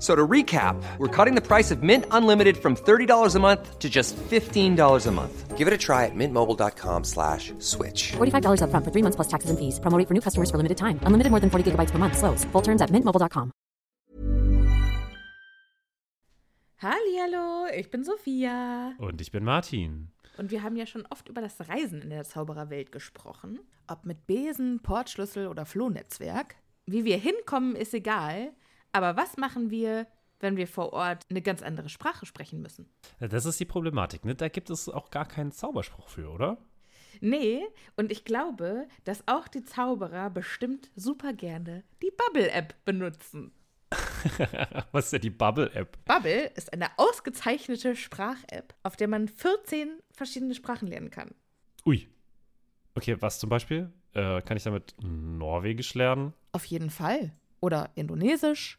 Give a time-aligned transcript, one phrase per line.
[0.00, 3.90] So to recap, we're cutting the price of Mint Unlimited from $30 a month to
[3.90, 5.58] just $15 a month.
[5.58, 8.12] Give it a try at mintmobile.com slash switch.
[8.16, 9.78] $45 upfront for three months plus taxes and fees.
[9.78, 10.98] Promo rate for new customers for limited time.
[11.04, 12.16] Unlimited more than 40 gigabytes per month.
[12.16, 12.44] Slows.
[12.52, 13.52] Full terms at mintmobile.com.
[16.82, 18.94] Hallihallo, ich bin Sophia.
[18.98, 20.08] Und ich bin Martin.
[20.38, 23.60] Und wir haben ja schon oft über das Reisen in der Zaubererwelt gesprochen.
[23.86, 26.54] Ob mit Besen, Portschlüssel oder Flohnetzwerk.
[26.86, 28.54] Wie wir hinkommen, ist egal.
[28.92, 30.06] Aber was machen wir,
[30.40, 32.88] wenn wir vor Ort eine ganz andere Sprache sprechen müssen?
[33.20, 34.34] Das ist die Problematik, ne?
[34.34, 36.58] Da gibt es auch gar keinen Zauberspruch für, oder?
[37.20, 37.62] Nee,
[37.96, 43.52] und ich glaube, dass auch die Zauberer bestimmt super gerne die Bubble-App benutzen.
[44.92, 45.98] Was ist denn die Bubble-App?
[46.04, 51.34] Bubble ist eine ausgezeichnete Sprach-App, auf der man 14 verschiedene Sprachen lernen kann.
[51.84, 52.08] Ui.
[52.94, 53.92] Okay, was zum Beispiel?
[54.12, 56.34] Äh, kann ich damit Norwegisch lernen?
[56.52, 57.32] Auf jeden Fall.
[57.60, 58.78] Oder Indonesisch.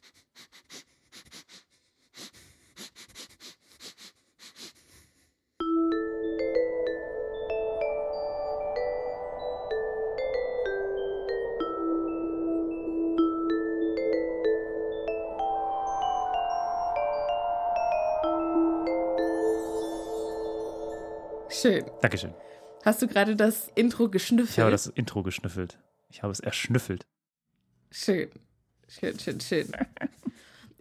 [21.61, 21.85] Schön.
[22.01, 22.33] Dankeschön.
[22.83, 24.57] Hast du gerade das Intro Ich geschnüffelt?
[24.57, 25.77] habe das Intro geschnüffelt.
[26.09, 27.05] Ich habe es erschnüffelt.
[27.91, 28.29] Schön.
[28.87, 29.71] Schön, schön, schön.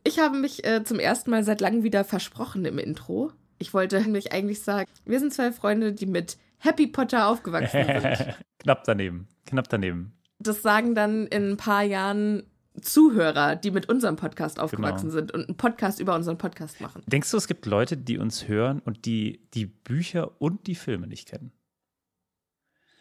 [0.04, 3.32] Ich habe mich äh, zum ersten Mal seit langem wieder versprochen im Intro.
[3.58, 8.34] Ich wollte nämlich eigentlich sagen, wir sind zwei Freunde, die mit Happy Potter aufgewachsen sind.
[8.58, 9.28] Knapp daneben.
[9.46, 10.12] Knapp daneben.
[10.38, 12.44] Das sagen dann in ein paar Jahren
[12.80, 15.18] Zuhörer, die mit unserem Podcast aufgewachsen Genau.
[15.18, 17.02] sind und einen Podcast über unseren Podcast machen.
[17.06, 21.06] Denkst du, es gibt Leute, die uns hören und die die Bücher und die Filme
[21.06, 21.52] nicht kennen?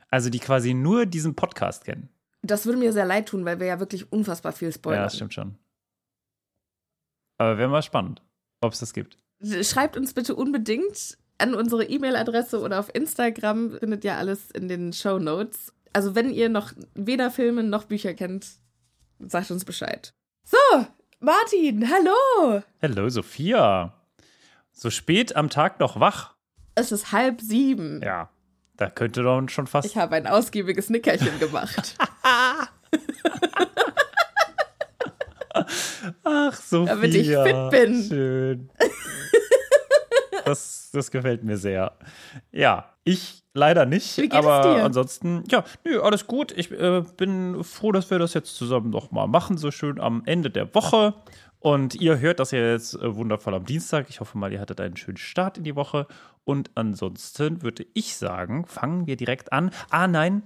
[0.10, 2.10] Also die quasi nur diesen Podcast kennen.
[2.42, 5.02] Das würde mir sehr leid tun, weil wir ja wirklich unfassbar viel spoilern.
[5.02, 5.56] Ja, das stimmt schon.
[7.38, 8.22] Aber wäre mal spannend,
[8.62, 9.18] ob es das gibt.
[9.62, 13.78] Schreibt uns bitte unbedingt an unsere E-Mail-Adresse oder auf Instagram.
[13.80, 15.72] Findet ihr alles in den Show Notes.
[15.94, 18.48] Also, wenn ihr noch weder Filme noch Bücher kennt,
[19.20, 20.14] sagt uns Bescheid.
[20.44, 20.58] So,
[21.20, 22.64] Martin, hallo!
[22.82, 23.94] Hallo, Sophia.
[24.72, 26.36] So spät am Tag noch wach.
[26.76, 28.02] Es ist halb sieben.
[28.02, 28.30] Ja.
[28.78, 29.86] Da könnte doch schon fast.
[29.86, 31.98] Ich habe ein ausgiebiges Nickerchen gemacht.
[36.24, 38.04] Ach, so Damit ich fit bin.
[38.04, 38.70] Schön.
[40.46, 41.96] Das, das gefällt mir sehr.
[42.52, 44.18] Ja, ich leider nicht.
[44.18, 44.86] Wie geht aber es dir?
[44.86, 46.52] ansonsten, ja, nö, alles gut.
[46.56, 50.24] Ich äh, bin froh, dass wir das jetzt zusammen noch mal machen, so schön am
[50.26, 51.16] Ende der Woche.
[51.60, 54.10] Und ihr hört das ja jetzt äh, wundervoll am Dienstag.
[54.10, 56.08] Ich hoffe mal, ihr hattet einen schönen Start in die Woche.
[56.46, 59.72] Und ansonsten würde ich sagen, fangen wir direkt an.
[59.90, 60.44] Ah, nein,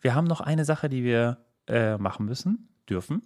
[0.00, 3.22] wir haben noch eine Sache, die wir äh, machen müssen, dürfen.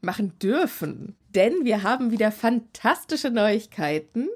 [0.00, 1.16] machen dürfen.
[1.28, 4.28] Denn wir haben wieder fantastische Neuigkeiten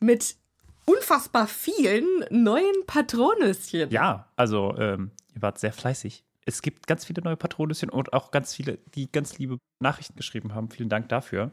[0.00, 0.36] mit
[0.86, 3.90] unfassbar vielen neuen Patronüschen.
[3.90, 6.24] Ja, also ähm, ihr wart sehr fleißig.
[6.44, 10.54] Es gibt ganz viele neue Patronüschen und auch ganz viele, die ganz liebe Nachrichten geschrieben
[10.54, 10.70] haben.
[10.70, 11.50] Vielen Dank dafür.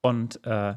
[0.00, 0.76] Und äh,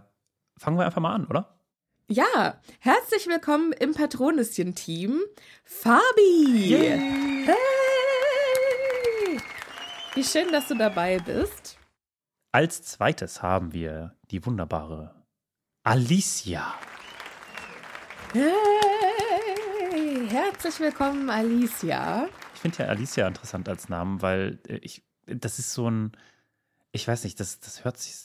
[0.57, 1.59] fangen wir einfach mal an, oder?
[2.07, 5.21] Ja, herzlich willkommen im Patronüschen-Team,
[5.63, 6.75] Fabi.
[7.45, 7.55] Hey!
[10.15, 11.77] Wie schön, dass du dabei bist.
[12.51, 15.23] Als zweites haben wir die wunderbare
[15.83, 16.73] Alicia.
[18.33, 20.27] Hey!
[20.29, 22.29] Herzlich willkommen, Alicia.
[22.53, 26.13] Ich finde ja Alicia interessant als Namen, weil äh, ich, das ist so ein,
[26.93, 28.15] ich weiß nicht, das, das hört sich,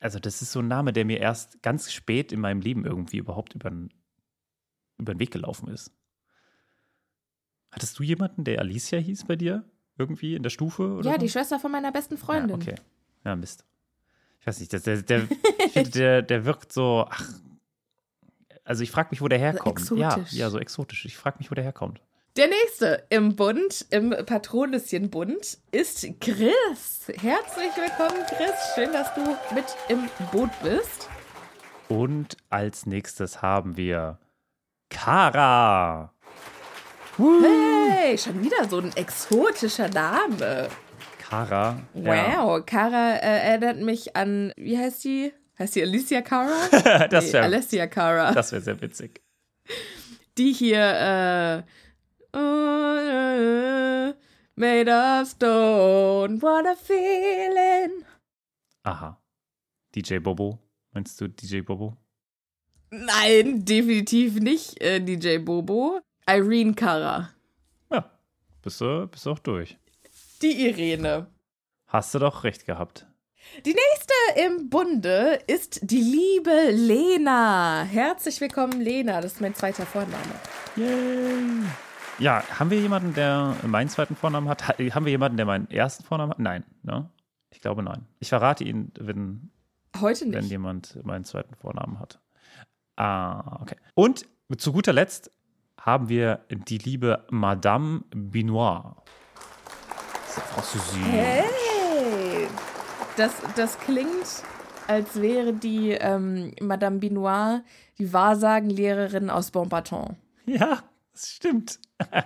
[0.00, 3.18] also das ist so ein Name, der mir erst ganz spät in meinem Leben irgendwie
[3.18, 3.94] überhaupt über den,
[4.98, 5.92] über den Weg gelaufen ist.
[7.70, 9.64] Hattest du jemanden, der Alicia hieß bei dir?
[9.98, 11.00] Irgendwie in der Stufe?
[11.04, 11.18] Ja, so?
[11.18, 12.60] die Schwester von meiner besten Freundin.
[12.60, 12.74] Ja, okay.
[13.24, 13.64] Ja, Mist.
[14.40, 15.28] Ich weiß nicht, das, der, der,
[15.84, 17.40] der, der wirkt so, ach,
[18.66, 19.90] also ich frage mich, wo der herkommt.
[19.90, 20.32] ja, exotisch.
[20.32, 21.04] ja, so exotisch.
[21.06, 22.00] Ich frage mich, wo der herkommt.
[22.36, 27.06] Der nächste im Bund, im Patronüschen-Bund, ist Chris.
[27.06, 28.52] Herzlich willkommen, Chris.
[28.74, 29.22] Schön, dass du
[29.54, 31.08] mit im Boot bist.
[31.88, 34.18] Und als nächstes haben wir
[34.90, 36.12] Kara.
[37.16, 40.68] Hey, schon wieder so ein exotischer Name.
[41.18, 41.80] Kara.
[41.94, 42.44] Ja.
[42.44, 45.32] Wow, Cara äh, erinnert mich an, wie heißt die?
[45.58, 46.68] Heißt die Alicia Cara?
[47.10, 48.32] Das Nee, wäre Alessia Cara.
[48.32, 49.22] das wär sehr witzig.
[50.38, 51.64] Die hier,
[52.34, 54.14] äh, oh,
[54.56, 58.04] made of stone, what a feeling.
[58.82, 59.20] Aha.
[59.94, 60.58] DJ Bobo.
[60.92, 61.96] Meinst du DJ Bobo?
[62.90, 66.00] Nein, definitiv nicht äh, DJ Bobo.
[66.28, 67.30] Irene Cara.
[67.90, 68.10] Ja.
[68.62, 69.78] Bist du, bist du auch durch.
[70.42, 71.26] Die Irene.
[71.88, 73.06] Hast du doch recht gehabt.
[73.64, 74.12] Die nächste
[74.44, 77.84] im Bunde ist die liebe Lena.
[77.84, 79.20] Herzlich willkommen, Lena.
[79.20, 80.16] Das ist mein zweiter Vorname.
[80.76, 81.64] Yay.
[82.18, 84.68] Ja, haben wir jemanden, der meinen zweiten Vornamen hat?
[84.68, 86.38] Ha- Haben wir jemanden, der meinen ersten Vornamen hat?
[86.38, 87.08] Nein, ne?
[87.50, 88.06] Ich glaube nein.
[88.20, 89.50] Ich verrate ihn, wenn,
[90.00, 90.50] Heute wenn nicht.
[90.50, 92.18] jemand meinen zweiten Vornamen hat.
[92.96, 93.76] Ah, okay.
[93.94, 94.26] Und
[94.58, 95.30] zu guter Letzt
[95.80, 99.02] haben wir die liebe Madame Binoir.
[100.28, 101.02] Sehr französisch.
[101.10, 101.44] Hey!
[103.16, 104.42] Das, das klingt,
[104.86, 107.62] als wäre die ähm, Madame Binoir
[107.98, 110.16] die Wahrsagenlehrerin aus Bonbaton.
[110.44, 110.82] Ja,
[111.12, 111.78] das stimmt.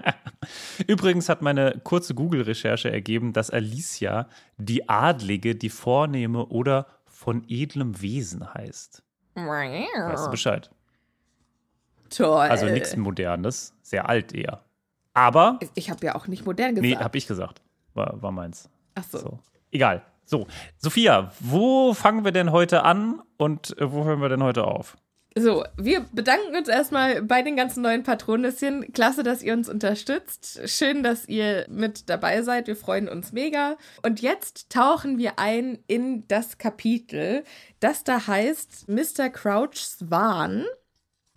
[0.89, 8.01] Übrigens hat meine kurze Google-Recherche ergeben, dass Alicia die Adlige, die Vornehme oder von edlem
[8.03, 9.03] Wesen heißt.
[10.09, 10.71] Weißt du Bescheid?
[12.11, 12.49] Toll.
[12.49, 14.65] Also nichts Modernes, sehr alt eher.
[15.15, 17.05] Aber, Ich habe ja auch nicht modern nee, gesagt.
[17.05, 17.63] hab ich gesagt.
[17.95, 18.69] War, war meins.
[18.95, 19.19] Ach so.
[19.19, 19.39] So.
[19.71, 20.03] Egal.
[20.31, 20.47] So,
[20.79, 24.97] Sophia, wo fangen wir denn heute an und äh, wo hören wir denn heute auf?
[25.37, 28.93] So, wir bedanken uns erstmal bei den ganzen neuen Patronüschen.
[28.93, 30.61] Klasse, dass ihr uns unterstützt.
[30.67, 32.69] Schön, dass ihr mit dabei seid.
[32.69, 33.77] Wir freuen uns mega.
[34.05, 37.43] Und jetzt tauchen wir ein in das Kapitel,
[37.81, 39.31] das da heißt Mr.
[39.31, 40.65] Crouch's Wahn.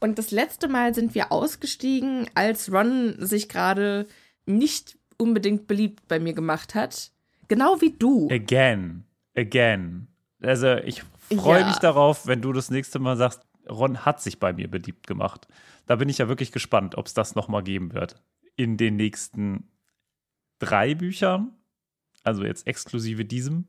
[0.01, 4.05] Und das letzte Mal sind wir ausgestiegen, als Ron sich gerade
[4.45, 7.12] nicht unbedingt beliebt bei mir gemacht hat.
[7.53, 8.27] Genau wie du.
[8.31, 9.03] Again.
[9.35, 10.07] Again.
[10.41, 11.03] Also ich
[11.35, 11.67] freue Ja.
[11.67, 15.47] mich darauf, wenn du das nächste Mal sagst, Ron hat sich bei mir beliebt gemacht.
[15.85, 18.21] Da bin ich ja wirklich gespannt, ob es das nochmal geben wird.
[18.55, 19.67] In den nächsten
[20.59, 21.51] drei Büchern.
[22.23, 23.67] Also jetzt exklusive diesem.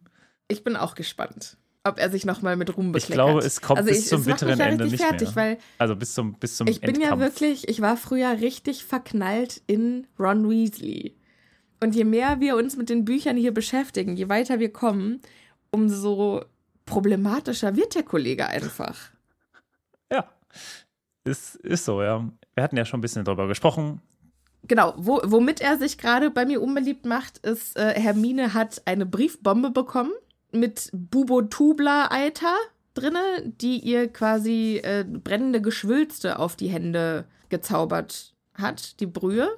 [0.48, 3.14] Ich bin auch gespannt, ob er sich nochmal mit Ruhm Ich bekleckert.
[3.14, 5.36] glaube, es kommt also bis ich, zum bitteren ja Ende nicht fertig, mehr.
[5.36, 7.20] weil Also bis zum, bis zum ich bin ja Endkampf.
[7.22, 11.16] wirklich, ich war früher richtig verknallt in Ron Weasley.
[11.84, 15.20] Und je mehr wir uns mit den Büchern hier beschäftigen, je weiter wir kommen,
[15.70, 16.42] umso
[16.86, 19.10] problematischer wird der Kollege einfach.
[20.10, 20.24] Ja.
[21.24, 22.26] Ist, ist so, ja.
[22.54, 24.00] Wir hatten ja schon ein bisschen darüber gesprochen.
[24.62, 29.04] Genau, wo, womit er sich gerade bei mir unbeliebt macht, ist, äh, Hermine hat eine
[29.04, 30.12] Briefbombe bekommen
[30.52, 32.54] mit Bubotubla-Eiter
[32.94, 39.50] drinne, die ihr quasi äh, brennende Geschwülste auf die Hände gezaubert hat, die Brühe.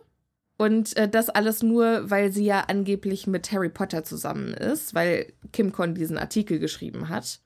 [0.58, 5.32] Und äh, das alles nur, weil sie ja angeblich mit Harry Potter zusammen ist, weil
[5.52, 7.40] Kim Kon diesen Artikel geschrieben hat.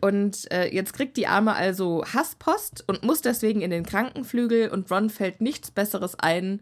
[0.00, 4.90] Und äh, jetzt kriegt die Arme also Hasspost und muss deswegen in den Krankenflügel und
[4.90, 6.60] Ron fällt nichts Besseres ein,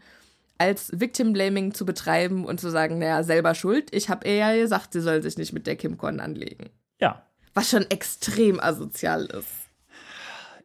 [0.59, 3.93] als Victim Blaming zu betreiben und zu sagen, naja, selber schuld.
[3.95, 6.71] Ich habe ihr ja gesagt, sie soll sich nicht mit der Kim Kon anlegen.
[7.00, 7.26] Ja.
[7.55, 9.49] Was schon extrem asozial ist.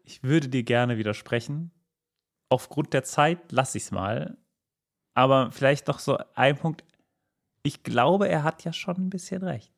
[0.04, 1.72] Ich würde dir gerne widersprechen.
[2.50, 4.38] Aufgrund der Zeit lasse ich es mal.
[5.18, 6.84] Aber vielleicht noch so ein Punkt.
[7.64, 9.74] Ich glaube, er hat ja schon ein bisschen recht.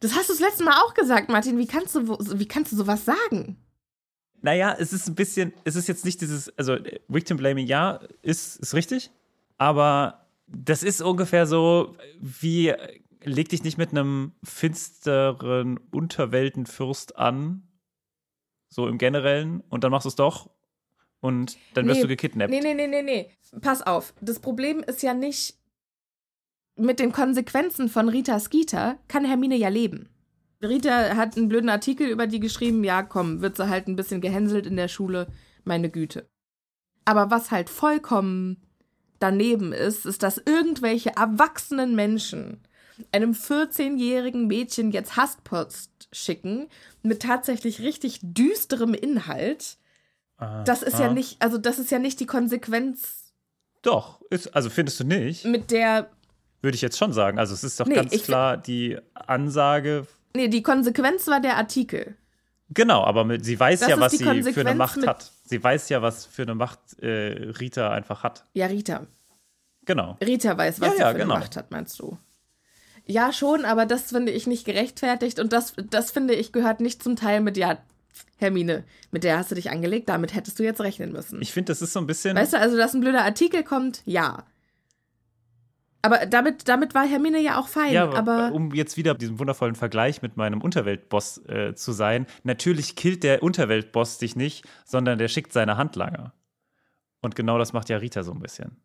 [0.00, 1.58] Das hast du das letzte Mal auch gesagt, Martin.
[1.58, 3.56] Wie kannst du, wie kannst du sowas sagen?
[4.40, 8.56] Naja, es ist ein bisschen, es ist jetzt nicht dieses, also Victim Blaming, ja, ist,
[8.56, 9.12] ist richtig,
[9.58, 12.74] aber das ist ungefähr so, wie
[13.22, 17.62] leg dich nicht mit einem finsteren Unterweltenfürst an,
[18.68, 20.50] so im Generellen, und dann machst du es doch
[21.20, 22.02] und dann wirst Nee.
[22.02, 22.50] du gekidnappt.
[22.50, 23.30] Nee, nee, nee, nee, nee.
[23.60, 24.14] Pass auf.
[24.20, 25.58] Das Problem ist ja nicht,
[26.76, 30.08] mit den Konsequenzen von Rita Skeeter kann Hermine ja leben.
[30.62, 34.20] Rita hat einen blöden Artikel über die geschrieben, ja, komm, wird sie halt ein bisschen
[34.20, 35.28] gehänselt in der Schule,
[35.64, 36.28] meine Güte.
[37.04, 38.62] Aber was halt vollkommen
[39.18, 42.60] daneben ist, ist, dass irgendwelche erwachsenen Menschen
[43.12, 46.68] einem 14-jährigen Mädchen jetzt Hasspost schicken
[47.02, 49.78] mit tatsächlich richtig düsterem Inhalt.
[50.64, 53.32] Das ist ja nicht, also das ist ja nicht die Konsequenz,
[53.82, 55.44] Doch, ist, also findest du nicht?
[55.44, 56.08] mit der,
[56.62, 57.38] Würde ich jetzt schon sagen.
[57.38, 60.06] Also es ist doch Nee, ganz klar die Ansage.
[60.36, 62.16] nee, die Konsequenz war der Artikel.
[62.70, 65.32] Genau, aber mit, sie weiß Das ja, was sie für eine Konsequenz Macht hat.
[65.44, 68.44] Sie weiß ja, was für eine Macht äh, Rita einfach hat.
[68.52, 69.06] Ja, Rita.
[69.86, 70.16] Genau.
[70.20, 71.34] Rita weiß, was Ja, sie ja, für genau.
[71.34, 72.18] eine Macht hat, meinst du?
[73.06, 77.02] Ja, schon, aber das finde ich nicht gerechtfertigt und das, das finde ich gehört nicht
[77.02, 77.78] zum Teil mit, ja,
[78.36, 81.40] Hermine, mit der hast du dich angelegt, damit hättest du jetzt rechnen müssen.
[81.42, 82.36] Ich finde, das ist so ein bisschen.
[82.36, 84.44] weißt du, also, dass ein blöder Artikel kommt, ja.
[86.02, 88.52] Aber damit, damit war Hermine ja auch fein, ja, aber.
[88.52, 93.42] um jetzt wieder diesen wundervollen Vergleich mit meinem Unterweltboss äh, zu sein, natürlich killt der
[93.42, 96.32] Unterweltboss dich nicht, sondern der schickt seine Handlanger.
[97.20, 98.76] Und genau das macht ja Rita so ein bisschen.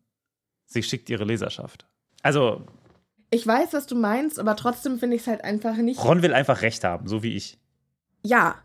[0.66, 1.86] Sie schickt ihre Leserschaft.
[2.22, 2.66] Also,
[3.30, 6.02] Ich weiß, was du meinst, aber trotzdem finde ich es halt einfach nicht.
[6.02, 7.58] Ron will einfach Recht haben, so wie ich.
[8.24, 8.56] Ja.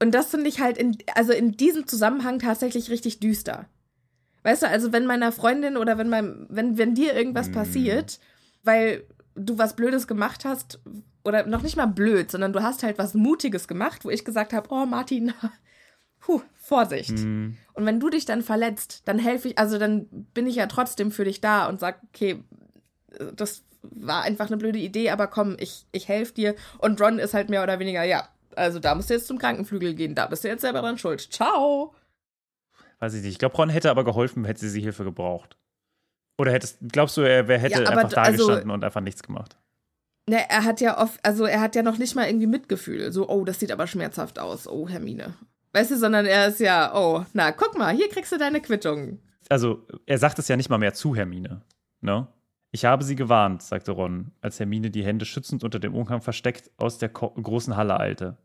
[0.00, 3.68] Und das finde ich halt in, also in diesem Zusammenhang tatsächlich richtig düster.
[4.44, 7.52] Weißt du, also wenn meiner Freundin oder wenn meinem, wenn, wenn dir irgendwas Mm.
[7.52, 8.20] passiert,
[8.62, 10.80] weil du was Blödes gemacht hast,
[11.24, 14.52] oder noch nicht mal blöd, sondern du hast halt was Mutiges gemacht, wo ich gesagt
[14.52, 15.32] habe, oh Martin,
[16.20, 17.18] puh, Vorsicht.
[17.18, 17.56] Hm.
[17.74, 21.12] Und wenn du dich dann verletzt, dann helfe ich, also dann bin ich ja trotzdem
[21.12, 22.42] für dich da und sag, okay,
[23.34, 26.54] das war einfach eine blöde Idee, aber komm, ich, ich helfe dir.
[26.78, 28.28] Und Ron ist halt mehr oder weniger, ja,
[28.58, 31.20] also da musst du jetzt zum Krankenflügel gehen, da bist du jetzt selber dran schuld.
[31.20, 31.94] Ciao.
[32.98, 33.32] Weiß ich nicht.
[33.32, 35.56] Ich glaube, Ron hätte aber geholfen, hätte sie Hilfe gebraucht.
[36.36, 39.22] Oder hättest, glaubst du, er wer hätte Ja, einfach da also- gestanden und einfach nichts
[39.22, 39.56] gemacht?
[40.28, 43.12] Ne, er hat ja oft, also er hat ja noch nicht mal irgendwie Mitgefühl.
[43.12, 44.68] So, oh, das sieht aber schmerzhaft aus.
[44.68, 45.34] Oh, Hermine.
[45.72, 49.20] Weißt du, sondern er ist ja, oh, na, guck mal, hier kriegst du deine Quittung.
[49.48, 51.62] Also, er sagt es ja nicht mal mehr zu Hermine.
[52.02, 52.28] Ne?
[52.70, 56.70] Ich habe sie gewarnt, sagte Ron, als Hermine die Hände schützend unter dem Umhang versteckt
[56.76, 58.36] aus der ko großen Halle eilte.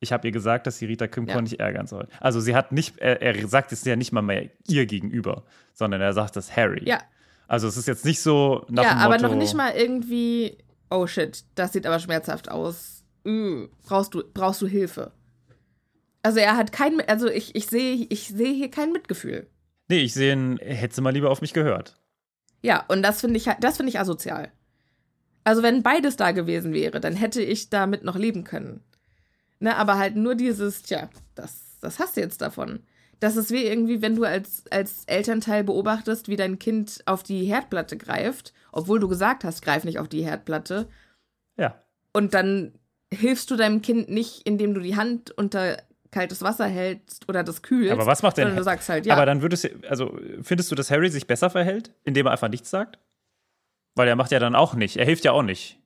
[0.00, 1.42] Ich habe ihr gesagt, dass sie Rita Kimcorn Ja.
[1.42, 2.08] nicht ärgern soll.
[2.20, 6.00] Also sie hat nicht, er, er sagt es ja nicht mal mehr ihr gegenüber, sondern
[6.00, 6.82] er sagt es Harry.
[6.86, 7.00] Ja.
[7.48, 10.58] Also es ist jetzt nicht so nach ja, dem aber Motto, noch nicht mal irgendwie,
[10.90, 13.04] oh shit, das sieht aber schmerzhaft aus.
[13.24, 15.12] Äh, brauchst, du, brauchst du Hilfe?
[16.22, 19.46] Also er hat kein, also ich, ich sehe ich sehe hier kein Mitgefühl.
[19.88, 22.00] Nee, ich sehe, ihn, hätte sie mal lieber auf mich gehört.
[22.62, 24.50] Ja, und das finde ich, das finde ich asozial.
[25.44, 28.82] Also wenn beides da gewesen wäre, dann hätte ich damit noch leben können.
[29.58, 32.80] Ne, aber halt nur dieses, tja, das, das hast du jetzt davon.
[33.20, 37.44] Das ist wie irgendwie, wenn du als, als Elternteil beobachtest, wie dein Kind auf die
[37.44, 40.88] Herdplatte greift, obwohl du gesagt hast, greif nicht auf die Herdplatte.
[41.56, 41.80] Ja.
[42.12, 42.72] Und dann
[43.12, 45.78] hilfst du deinem Kind nicht, indem du die Hand unter
[46.10, 47.92] kaltes Wasser hältst oder das kühlst.
[47.92, 49.14] Aber was macht denn du sagst halt, ja.
[49.14, 52.48] Aber dann würdest du, also findest du, dass Harry sich besser verhält, indem er einfach
[52.48, 52.98] nichts sagt?
[53.94, 54.96] Weil er macht ja dann auch nicht.
[54.96, 55.80] Er hilft ja auch nicht.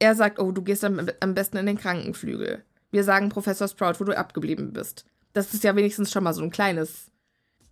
[0.00, 2.64] Er sagt, oh, du gehst am, am besten in den Krankenflügel.
[2.90, 5.04] Wir sagen Professor Sprout, wo du abgeblieben bist.
[5.32, 7.12] Das ist ja wenigstens schon mal so ein kleines,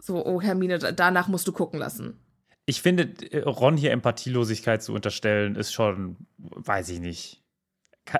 [0.00, 2.20] so, oh Hermine, da- danach musst du gucken lassen.
[2.66, 3.08] Ich finde,
[3.46, 7.42] Ron hier Empathielosigkeit zu unterstellen, ist schon, weiß ich nicht.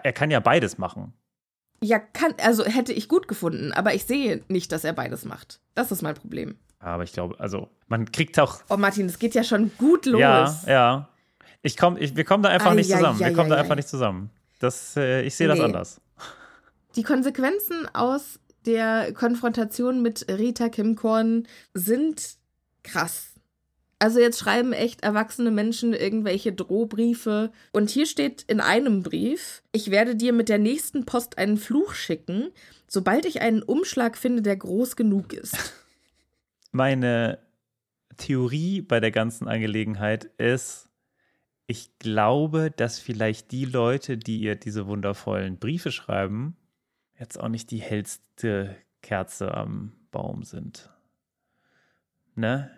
[0.03, 1.13] Er kann ja beides machen.
[1.83, 5.61] Ja, kann, also hätte ich gut gefunden, aber ich sehe nicht, dass er beides macht.
[5.75, 6.57] Das ist mein Problem.
[6.81, 8.61] Aber ich glaube, also, man kriegt auch.
[8.71, 10.21] Oh Martin, es geht ja schon gut los.
[10.21, 11.09] Ja, ja.
[11.63, 13.21] Ich komm, ich, wir kommen da einfach Ei, nicht ei, zusammen.
[13.23, 13.77] ei, wir kommen da ei, einfach ei.
[13.77, 14.31] nicht zusammen.
[14.61, 15.65] Das, äh, ich sehe das Nee.
[15.65, 16.01] anders.
[16.97, 22.37] Die Konsequenzen aus der Konfrontation mit Rita Kimkorn sind
[22.83, 23.35] Krass.
[24.01, 27.51] Also jetzt schreiben echt erwachsene Menschen irgendwelche Drohbriefe.
[27.73, 31.95] Und hier steht in einem Brief, ich werde dir mit der nächsten Post einen Fluch
[31.95, 32.51] schicken,
[32.87, 35.57] sobald ich einen Umschlag finde, der groß genug ist.
[36.73, 37.39] Meine
[38.17, 40.88] Theorie bei der ganzen Angelegenheit ist,
[41.71, 46.57] ich glaube, dass vielleicht die Leute, die ihr diese wundervollen Briefe schreiben,
[47.19, 50.91] jetzt auch nicht die hellste Kerze am Baum sind.
[52.35, 52.71] Ne?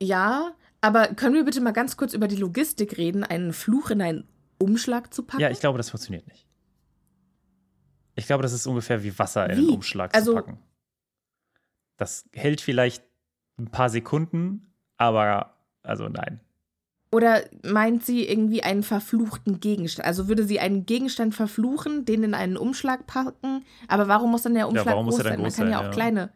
[0.00, 4.00] Ja, aber können wir bitte mal ganz kurz über die Logistik reden, einen Fluch in
[4.00, 4.28] einen
[4.58, 5.42] Umschlag zu packen?
[5.42, 6.46] Ja, ich glaube, das funktioniert nicht.
[8.14, 9.60] Ich glaube, das ist ungefähr wie Wasser in Wie?
[9.66, 10.58] einen Umschlag Also- zu packen.
[11.98, 13.04] Das hält vielleicht
[13.58, 16.40] ein paar Sekunden, aber also nein.
[17.12, 20.06] Oder meint sie irgendwie einen verfluchten Gegenstand?
[20.06, 23.64] Also würde sie einen Gegenstand verfluchen, den in einen Umschlag packen?
[23.88, 25.40] Aber warum muss dann der Umschlag warum muss groß er dann sein?
[25.40, 25.94] Man groß kann ja sein, auch ja.
[25.94, 26.32] kleine.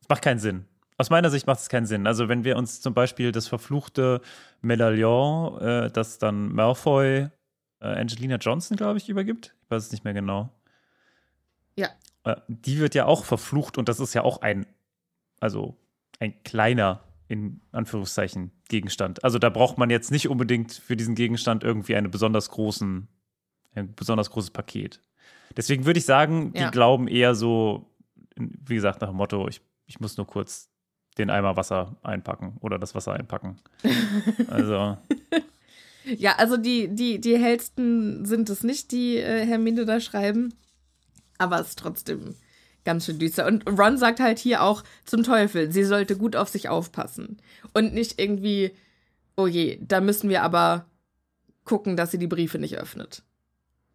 [0.00, 0.64] Es macht keinen Sinn.
[0.96, 2.06] Aus meiner Sicht macht es keinen Sinn.
[2.06, 4.20] Also wenn wir uns zum Beispiel das verfluchte
[4.60, 7.28] Medaillon, äh, das dann Malfoy
[7.80, 9.54] äh, Angelina Johnson, glaube ich, übergibt.
[9.64, 10.50] Ich weiß es nicht mehr genau.
[11.76, 11.88] Ja.
[12.24, 14.66] Äh, die wird ja auch verflucht und das ist ja auch ein,
[15.40, 15.76] also
[16.18, 19.22] ein kleiner, in Anführungszeichen, Gegenstand.
[19.22, 23.06] Also da braucht man jetzt nicht unbedingt für diesen Gegenstand irgendwie eine besonders großen,
[23.76, 25.00] ein besonders großes Paket.
[25.56, 26.70] Deswegen würde ich sagen, die Ja.
[26.70, 27.88] glauben eher so,
[28.36, 30.70] wie gesagt, nach dem Motto, ich, ich muss nur kurz
[31.18, 33.60] den Eimer Wasser einpacken oder das Wasser einpacken.
[34.48, 34.98] Also,
[36.04, 40.52] Ja, also die, die, die hellsten sind es nicht, die äh, Hermine da schreiben.
[41.38, 42.34] Aber es ist trotzdem
[42.84, 43.46] ganz schön düster.
[43.46, 47.38] Und Ron sagt halt hier auch zum Teufel, sie sollte gut auf sich aufpassen.
[47.74, 48.72] Und nicht irgendwie,
[49.36, 50.86] oh je, da müssen wir aber
[51.64, 53.22] gucken, dass sie die Briefe nicht öffnet.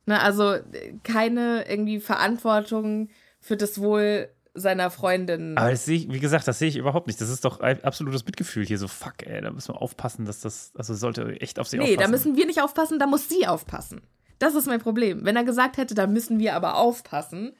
[0.06, 0.56] Ne, also
[1.04, 5.58] keine irgendwie Verantwortung für das Wohl seiner Freundin.
[5.58, 7.20] aber das sehe ich, wie gesagt, das sehe ich überhaupt nicht.
[7.20, 8.78] Das ist doch ein absolutes Mitgefühl hier.
[8.78, 11.84] So, fuck, ey, da müssen wir aufpassen, dass das, also sollte echt auf sie Nee,
[11.84, 12.00] aufpassen.
[12.00, 14.02] da müssen wir nicht aufpassen, da muss sie aufpassen.
[14.40, 15.26] Das ist mein Problem.
[15.26, 17.54] Wenn er gesagt hätte, da müssen wir aber aufpassen,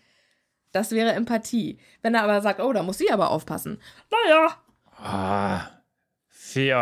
[0.76, 1.80] das wäre Empathie.
[2.02, 3.80] Wenn er aber sagt, oh, da muss sie aber aufpassen.
[4.12, 4.58] Naja.
[4.98, 5.70] Ah,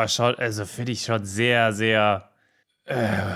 [0.07, 2.29] schon, also finde ich schon sehr, sehr.
[2.85, 3.35] Äh,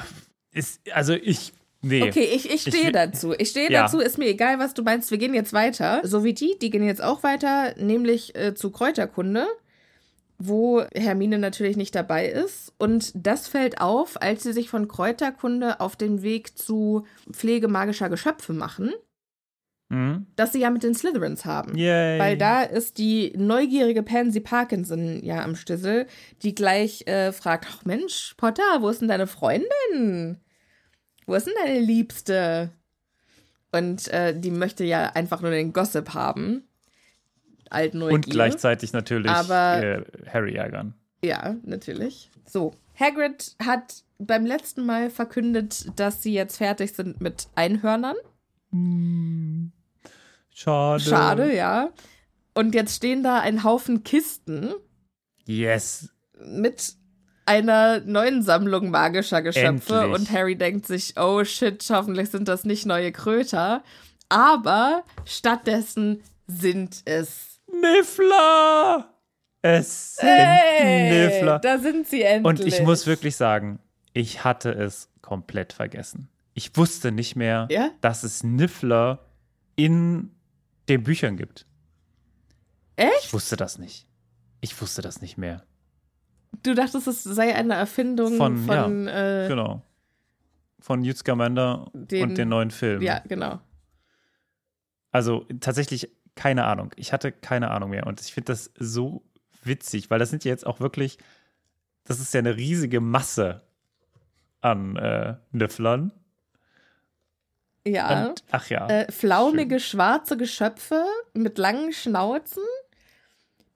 [0.51, 1.53] ist, also ich.
[1.81, 2.03] Nee.
[2.03, 3.33] Okay, ich, ich stehe dazu.
[3.37, 3.83] Ich stehe Ja.
[3.83, 5.11] dazu, ist mir egal, was du meinst.
[5.11, 6.01] Wir gehen jetzt weiter.
[6.03, 9.45] So wie die, die gehen jetzt auch weiter, nämlich äh, zu Kräuterkunde,
[10.39, 12.73] wo Hermine natürlich nicht dabei ist.
[12.77, 18.09] Und das fällt auf, als sie sich von Kräuterkunde auf den Weg zu Pflege magischer
[18.09, 18.91] Geschöpfe machen,
[19.89, 20.27] Mhm.
[20.35, 21.77] dass sie ja mit den Slytherins haben.
[21.77, 22.19] Yay.
[22.19, 26.07] Weil da ist die neugierige Pansy Parkinson ja am Stissel,
[26.43, 30.39] die gleich äh, fragt: Ach Mensch, Potter, wo ist denn deine Freundin?
[31.25, 32.71] Wo ist denn deine Liebste?
[33.71, 36.63] Und äh, die möchte ja einfach nur den Gossip haben.
[37.69, 38.15] Altneugier.
[38.15, 40.93] Und gleichzeitig natürlich Aber- äh, Harry ärgern.
[41.23, 42.29] Ja, natürlich.
[42.45, 48.15] So, Hagrid hat beim letzten Mal verkündet, dass sie jetzt fertig sind mit Einhörnern.
[50.57, 51.03] Schade.
[51.03, 51.89] Schade, ja.
[52.55, 54.73] Und jetzt stehen da ein Haufen Kisten
[55.45, 56.09] Yes.
[56.43, 56.93] mit
[57.45, 60.19] einer neuen Sammlung magischer Geschöpfe Endlich.
[60.19, 63.83] und Harry denkt sich, oh shit, hoffentlich sind das nicht neue Kröter.
[64.29, 67.59] Aber stattdessen sind es.
[67.71, 69.13] Niffler!
[69.61, 71.59] Es sind Hey, Niffler.
[71.59, 72.45] da sind sie endlich.
[72.61, 73.79] Und ich muss wirklich sagen,
[74.13, 76.29] ich hatte es komplett vergessen.
[76.55, 77.91] Ich wusste nicht mehr, Ja?
[78.01, 79.19] dass es Niffler
[79.75, 80.31] in
[80.89, 81.65] den Büchern gibt.
[82.97, 83.33] Ich Echt?
[83.33, 84.07] wusste das nicht.
[84.61, 85.63] Ich wusste das nicht mehr.
[86.63, 89.83] Du dachtest, es sei eine Erfindung von, Von- äh, Genau.
[90.79, 93.01] Von Newt Scamander Den- und den neuen Film.
[93.01, 93.59] ja, genau.
[95.11, 96.91] Also tatsächlich keine Ahnung.
[96.95, 98.05] Ich hatte keine Ahnung mehr.
[98.05, 99.23] Und ich finde das so
[99.63, 101.17] witzig, weil das sind ja jetzt auch wirklich,
[102.03, 103.63] das ist ja eine riesige Masse
[104.61, 106.11] an äh, Nifflern.
[107.87, 108.27] Ja.
[108.27, 108.87] Und, ach ja.
[108.87, 112.63] Äh, flaumige schwarze Geschöpfe mit langen Schnauzen.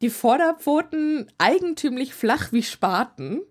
[0.01, 3.41] Die Vorderpfoten eigentümlich flach wie Spaten.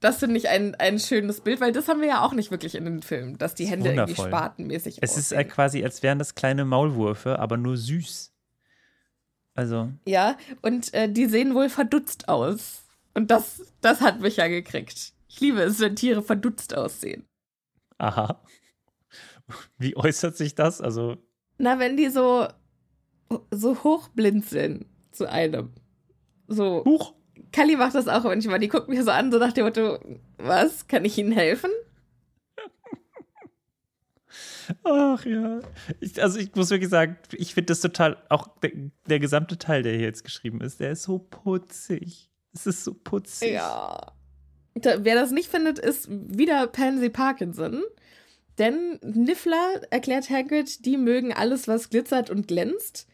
[0.00, 2.76] Das finde ich ein, ein schönes Bild, weil das haben wir ja auch nicht wirklich
[2.76, 5.48] in den Filmen, dass die ist Hände irgendwie spatenmäßig es ist äh, aussehen.
[5.50, 8.32] quasi, als wären das kleine Maulwürfe, aber nur süß.
[9.54, 12.84] Also, Ja, und äh, die sehen wohl verdutzt aus.
[13.14, 15.12] Und das, das hat mich ja gekriegt.
[15.28, 17.26] Ich liebe es, wenn Tiere verdutzt aussehen.
[17.98, 18.40] aha.
[19.78, 20.80] Wie äußert sich das?
[20.80, 21.16] Also,
[21.58, 22.48] Na, wenn die so,
[23.50, 25.70] so hochblinzeln zu einem.
[26.46, 26.84] So.
[26.84, 27.14] huch.
[27.52, 28.58] Kalli macht das auch manchmal.
[28.58, 29.98] Die guckt mich so an, so nach dem Motto,
[30.36, 30.86] was?
[30.86, 31.70] Kann ich Ihnen helfen?
[34.84, 35.60] Ach ja.
[36.00, 38.72] Ich, also ich muss wirklich sagen, ich finde das total, auch der,
[39.08, 42.30] der, gesamte Teil, der hier jetzt geschrieben ist, der ist so putzig.
[42.52, 43.52] Es ist so putzig.
[43.52, 44.12] Ja.
[44.74, 47.82] Da, wer das nicht findet, ist wieder Pansy Parkinson.
[48.58, 53.06] Denn Niffler erklärt Hagrid, die mögen alles, was glitzert und glänzt.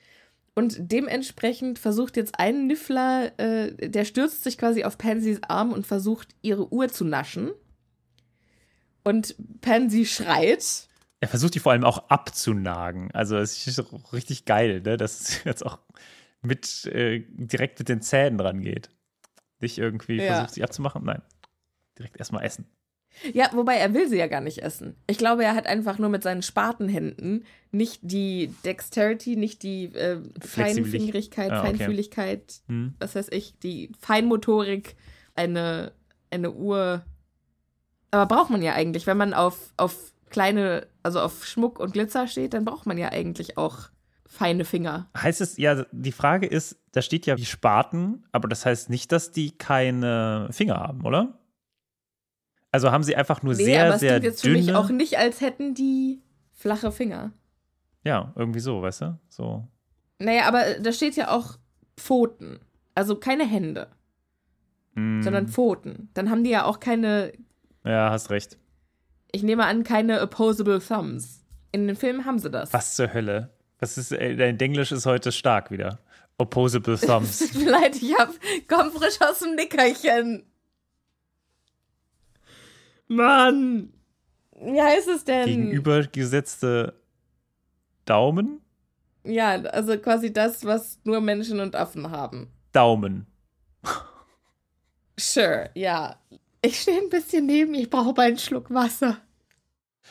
[0.54, 5.86] Und dementsprechend versucht jetzt ein Niffler, äh, der stürzt sich quasi auf Pansys Arm und
[5.86, 7.50] versucht, ihre Uhr zu naschen.
[9.02, 10.88] Und Pansy schreit.
[11.20, 13.10] Er versucht die vor allem auch abzunagen.
[13.12, 14.96] Also es ist richtig geil, ne?
[14.96, 15.78] dass es jetzt auch
[16.40, 18.90] mit äh, direkt mit den Zähnen dran geht.
[19.60, 20.34] Nicht irgendwie ja.
[20.34, 21.04] versucht, sie abzumachen.
[21.04, 21.22] Nein.
[21.98, 22.66] Direkt erstmal essen.
[23.32, 24.96] Ja, wobei er will sie ja gar nicht essen.
[25.06, 30.20] Ich glaube, er hat einfach nur mit seinen Spatenhänden nicht die Dexterity, nicht die äh,
[30.40, 31.68] Feinfingerigkeit, ah, okay.
[31.68, 32.94] Feinfühligkeit, hm.
[32.98, 34.96] was weiß ich, die Feinmotorik,
[35.34, 35.92] eine,
[36.30, 37.04] eine Uhr.
[38.10, 42.26] Aber braucht man ja eigentlich, wenn man auf, auf kleine, also auf Schmuck und Glitzer
[42.28, 43.90] steht, dann braucht man ja eigentlich auch
[44.26, 45.08] feine Finger.
[45.16, 49.12] Heißt es, ja, die Frage ist, da steht ja die Spaten, aber das heißt nicht,
[49.12, 51.38] dass die keine Finger haben, oder?
[52.74, 54.58] Also haben sie einfach nur nee, sehr, aber es sehr jetzt dünne.
[54.58, 57.30] für mich auch nicht, als hätten die flache Finger.
[58.02, 59.18] Ja, irgendwie so, weißt du?
[59.28, 59.68] So.
[60.18, 61.56] Naja, aber da steht ja auch
[61.96, 62.58] Pfoten.
[62.96, 63.86] Also keine Hände.
[64.96, 65.22] Mm.
[65.22, 66.08] Sondern Pfoten.
[66.14, 67.32] Dann haben die ja auch keine.
[67.84, 68.58] Ja, hast recht.
[69.30, 71.44] Ich nehme an, keine opposable thumbs.
[71.70, 72.72] In den Filmen haben sie das.
[72.72, 73.50] Was zur Hölle?
[73.78, 76.00] Was ist, äh, dein Englisch ist heute stark wieder.
[76.38, 77.38] Opposable thumbs.
[77.38, 78.30] Tut mir leid, ich hab,
[78.66, 80.44] komm frisch aus dem Nickerchen.
[83.16, 83.92] Mann!
[84.60, 85.46] Wie heißt es denn?
[85.46, 86.94] Gegenübergesetzte
[88.04, 88.60] Daumen?
[89.24, 92.48] Ja, also quasi das, was nur Menschen und Affen haben.
[92.72, 93.26] Daumen.
[95.18, 96.16] Sure, ja.
[96.60, 99.18] Ich stehe ein bisschen neben, ich brauche einen Schluck Wasser.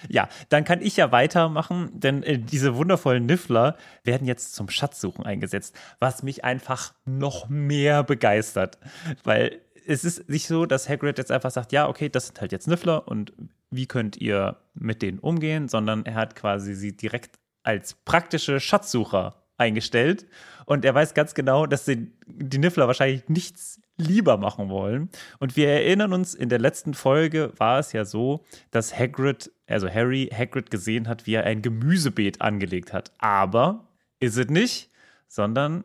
[0.09, 5.25] Ja, dann kann ich ja weitermachen, denn äh, diese wundervollen Niffler werden jetzt zum Schatzsuchen
[5.25, 8.79] eingesetzt, was mich einfach noch mehr begeistert,
[9.23, 12.51] weil es ist nicht so, dass Hagrid jetzt einfach sagt, ja, okay, das sind halt
[12.51, 13.33] jetzt Niffler und
[13.69, 19.43] wie könnt ihr mit denen umgehen, sondern er hat quasi sie direkt als praktische Schatzsucher
[19.57, 20.25] eingestellt
[20.65, 25.09] und er weiß ganz genau, dass die, die Niffler wahrscheinlich nichts lieber machen wollen.
[25.39, 29.87] Und wir erinnern uns, in der letzten Folge war es ja so, dass Hagrid, also
[29.89, 33.11] Harry, Hagrid gesehen hat, wie er ein Gemüsebeet angelegt hat.
[33.19, 33.87] Aber
[34.19, 34.89] ist es nicht,
[35.27, 35.83] sondern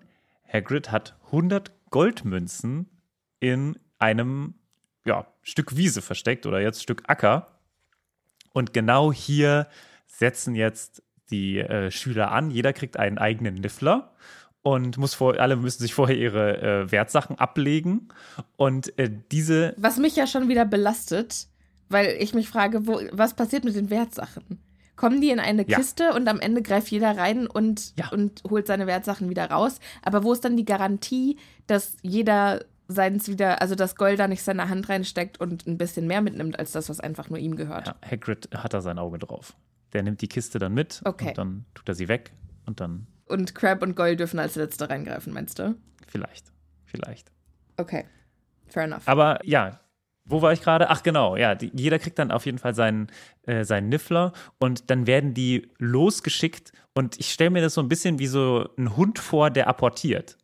[0.50, 2.88] Hagrid hat 100 Goldmünzen
[3.40, 4.54] in einem
[5.04, 7.46] ja, Stück Wiese versteckt oder jetzt Stück Acker.
[8.52, 9.68] Und genau hier
[10.06, 12.50] setzen jetzt die äh, Schüler an.
[12.50, 14.12] Jeder kriegt einen eigenen Niffler
[14.62, 18.08] und muss vor, alle müssen sich vorher ihre äh, Wertsachen ablegen.
[18.56, 19.74] Und äh, diese.
[19.76, 21.46] Was mich ja schon wieder belastet,
[21.88, 24.60] weil ich mich frage, wo, was passiert mit den Wertsachen?
[24.96, 26.14] Kommen die in eine Kiste ja.
[26.16, 28.08] und am Ende greift jeder rein und, ja.
[28.08, 29.78] und holt seine Wertsachen wieder raus?
[30.02, 34.42] Aber wo ist dann die Garantie, dass jeder seins wieder, also dass Gold da nicht
[34.42, 37.88] seine Hand reinsteckt und ein bisschen mehr mitnimmt, als das, was einfach nur ihm gehört.
[37.88, 39.54] Ja, Hagrid hat da sein Auge drauf.
[39.92, 41.28] Der nimmt die Kiste dann mit okay.
[41.28, 42.32] und dann tut er sie weg
[42.66, 43.06] und dann.
[43.26, 45.76] Und Crab und Gold dürfen als letzte reingreifen, meinst du?
[46.06, 46.50] Vielleicht.
[46.86, 47.30] Vielleicht.
[47.76, 48.06] Okay.
[48.66, 49.06] Fair enough.
[49.06, 49.80] Aber ja,
[50.24, 50.90] wo war ich gerade?
[50.90, 53.08] Ach genau, ja, die, jeder kriegt dann auf jeden Fall seinen,
[53.42, 57.88] äh, seinen Niffler und dann werden die losgeschickt und ich stelle mir das so ein
[57.88, 60.36] bisschen wie so ein Hund vor, der apportiert.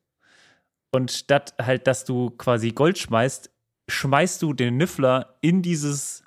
[0.94, 3.50] Und statt halt, dass du quasi Gold schmeißt,
[3.88, 6.22] schmeißt du den Niffler in dieses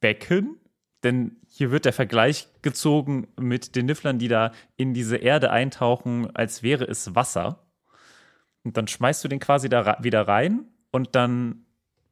[0.00, 0.60] Becken.
[1.02, 6.34] Denn hier wird der Vergleich gezogen mit den Nifflern, die da in diese Erde eintauchen,
[6.36, 7.66] als wäre es Wasser.
[8.64, 11.64] Und dann schmeißt du den quasi da wieder rein und dann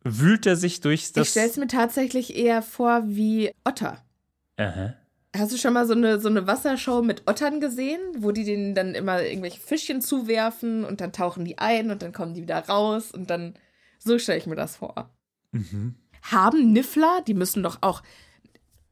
[0.05, 1.27] wühlt er sich durch das.
[1.27, 4.03] Ich stelle es mir tatsächlich eher vor wie Otter.
[4.57, 4.95] Aha.
[5.39, 8.75] Hast du schon mal so eine, so eine Wassershow mit Ottern gesehen, wo die denen
[8.75, 12.59] dann immer irgendwelche Fischchen zuwerfen und dann tauchen die ein und dann kommen die wieder
[12.61, 13.55] raus und dann.
[13.99, 15.11] So stelle ich mir das vor.
[15.53, 15.95] Mhm.
[16.23, 18.03] Haben Niffler, die müssen doch auch.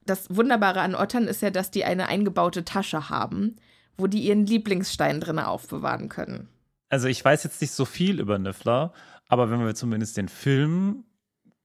[0.06, 3.56] Das Wunderbare an Ottern ist ja, dass die eine eingebaute Tasche haben,
[3.96, 6.48] wo die ihren Lieblingsstein drin aufbewahren können.
[6.88, 8.92] Also ich weiß jetzt nicht so viel über Niffler,
[9.28, 11.04] aber wenn wir zumindest den Film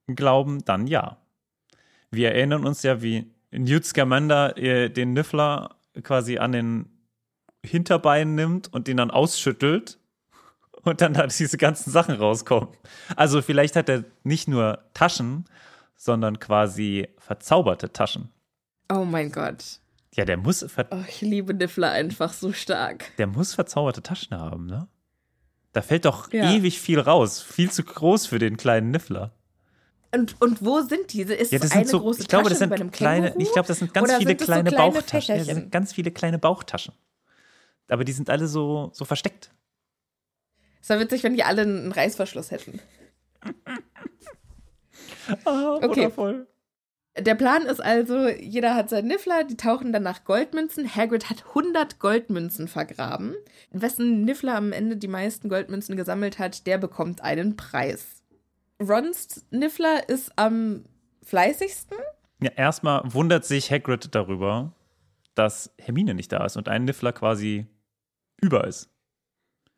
[0.08, 1.18] glauben, dann ja.
[2.12, 6.90] Wir erinnern uns ja, wie Newt Scamander äh, den Niffler quasi an den
[7.66, 10.00] Hinterbeinen nimmt und den dann ausschüttelt
[10.84, 12.70] und dann da diese ganzen Sachen rauskommen.
[13.16, 15.46] Also vielleicht hat er nicht nur Taschen,
[15.96, 18.30] sondern quasi verzauberte Taschen.
[18.92, 19.80] Oh mein Gott.
[20.16, 20.64] Ja, der muss.
[20.64, 23.16] Oh, ich liebe Niffler einfach so stark.
[23.18, 24.88] Der muss verzauberte Taschen haben, ne?
[25.72, 26.52] Da fällt doch ja.
[26.52, 27.42] ewig viel raus.
[27.42, 29.34] Viel zu groß für den kleinen Niffler.
[30.12, 31.34] Und, und wo sind diese?
[31.36, 33.44] Ist Ja, das eine so, große ich glaube, Tasche das sind bei einem kleine, Känguru?
[33.44, 35.36] ich glaube, das sind ganz viele sind das so kleine, kleine Bauchtaschen.
[35.36, 36.94] Ja, das sind ganz viele kleine Bauchtaschen.
[37.90, 39.52] Aber die sind alle so, so versteckt.
[40.82, 42.80] Es wäre witzig, wenn die alle einen Reißverschluss hätten.
[45.46, 45.90] Ah, Okay.
[45.90, 46.48] wundervoll.
[47.18, 50.96] Der Plan ist also, jeder hat seinen Niffler, die tauchen dann nach Goldmünzen.
[50.96, 53.36] Hagrid hat 100 Goldmünzen vergraben.
[53.72, 58.19] Wessen Niffler am Ende die meisten Goldmünzen gesammelt hat, der bekommt einen Preis.
[58.82, 60.86] Rons Niffler ist am
[61.24, 61.98] fleißigsten.
[62.42, 64.74] Ja, erstmal wundert sich Hagrid darüber,
[65.36, 67.68] dass Hermine nicht da ist und ein Niffler quasi
[68.42, 68.90] über ist.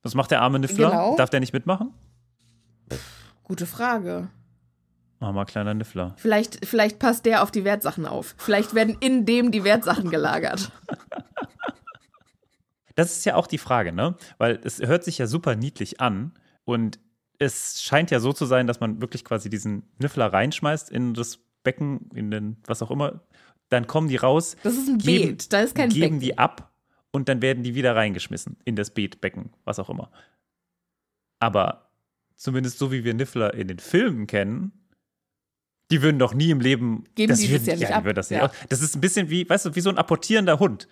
[0.04, 0.90] Was macht der arme Niffler?
[0.90, 1.16] Genau.
[1.16, 1.94] Darf der nicht mitmachen?
[3.44, 4.30] Gute Frage.
[5.20, 6.16] Mach mal, kleiner Niffler.
[6.18, 8.34] Vielleicht, vielleicht passt der auf die Wertsachen auf.
[8.38, 10.72] Vielleicht werden in dem die Wertsachen gelagert.
[12.96, 14.16] Das ist ja auch die Frage, ne?
[14.38, 16.34] Weil es hört sich ja super niedlich an
[16.66, 17.00] und
[17.42, 21.40] es scheint ja so zu sein, dass man wirklich quasi diesen Niffler reinschmeißt in das
[21.64, 23.22] Becken, in den, was auch immer.
[23.70, 24.56] Dann kommen die raus.
[24.64, 26.20] Das ist ein geben- Beet, da ist kein Geben Becken.
[26.20, 26.72] die ab
[27.12, 30.12] und dann werden die wieder reingeschmissen in das Beetbecken, was auch immer.
[31.40, 31.92] Aber
[32.36, 34.72] zumindest so wie wir Niffler in den Filmen kennen,
[35.90, 37.04] die würden doch nie im Leben.
[37.16, 38.04] Geben die das würden, ja nicht die ab.
[38.06, 38.52] würden Das, Ja.
[38.70, 40.88] das ist ein bisschen wie, weißt du, wie so ein apportierender Hund.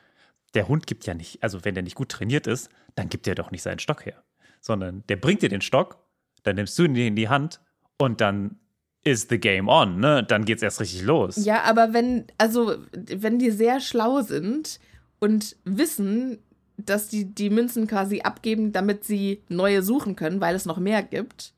[0.55, 3.35] Der Hund gibt ja nicht, also wenn der nicht gut trainiert ist, dann gibt er
[3.35, 4.23] doch nicht seinen Stock her.
[4.61, 5.99] Sondern der bringt dir den Stock,
[6.43, 7.59] dann nimmst du ihn in die Hand
[7.97, 8.57] und dann
[9.03, 10.23] ist the game on, ne?
[10.23, 11.37] Dann geht's erst richtig los.
[11.37, 14.79] Ja, aber wenn, also, wenn die sehr schlau sind
[15.19, 16.39] und wissen,
[16.77, 21.03] dass die die Münzen quasi abgeben, damit sie neue suchen können, weil es noch mehr
[21.03, 21.53] gibt.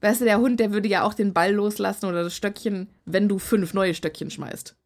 [0.00, 3.28] Weißt du, der Hund, der würde ja auch den Ball loslassen oder das Stöckchen, wenn
[3.28, 4.76] du fünf neue Stöckchen schmeißt.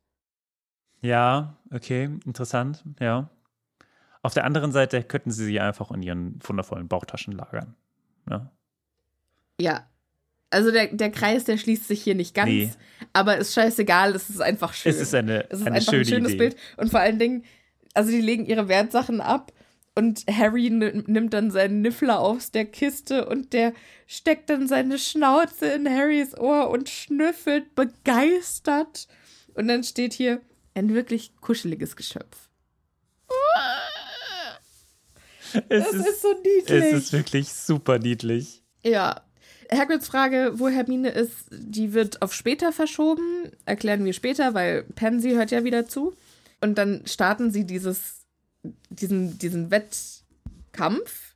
[1.02, 3.30] Ja, okay, interessant, ja.
[4.22, 7.76] Auf der anderen Seite könnten sie sie einfach in ihren wundervollen Bauchtaschen lagern.
[8.26, 8.50] Ne?
[9.60, 9.88] Ja.
[10.50, 12.70] Also der, der Kreis, der schließt sich hier nicht ganz, Nee.
[13.12, 14.90] aber ist scheißegal, es ist einfach schön.
[14.92, 16.38] Es ist eine, Es ist eine einfach schöne ein schönes Idee.
[16.38, 16.56] Bild.
[16.76, 17.44] Und vor allen Dingen,
[17.92, 19.52] also die legen ihre Wertsachen ab
[19.96, 23.72] und Harry nimmt dann seinen Niffler aus der Kiste und der
[24.06, 29.08] steckt dann seine Schnauze in Harrys Ohr und schnüffelt begeistert.
[29.54, 30.40] Und dann steht hier
[30.74, 32.48] ein wirklich kuscheliges Geschöpf.
[35.68, 36.70] Es Das ist, ist so niedlich.
[36.84, 38.62] es ist wirklich super niedlich.
[38.82, 39.22] Ja.
[39.72, 43.50] Hagrids Frage, wo Hermine ist, die wird auf später verschoben.
[43.64, 46.14] Erklären wir später, weil Pansy hört ja wieder zu.
[46.60, 48.24] Und dann starten sie dieses,
[48.90, 51.34] diesen, diesen Wettkampf.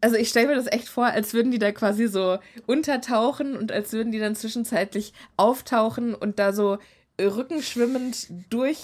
[0.00, 3.70] Also ich stelle mir das echt vor, als würden die da quasi so untertauchen und
[3.70, 6.78] als würden die dann zwischenzeitlich auftauchen und da so
[7.20, 8.82] rückenschwimmend durch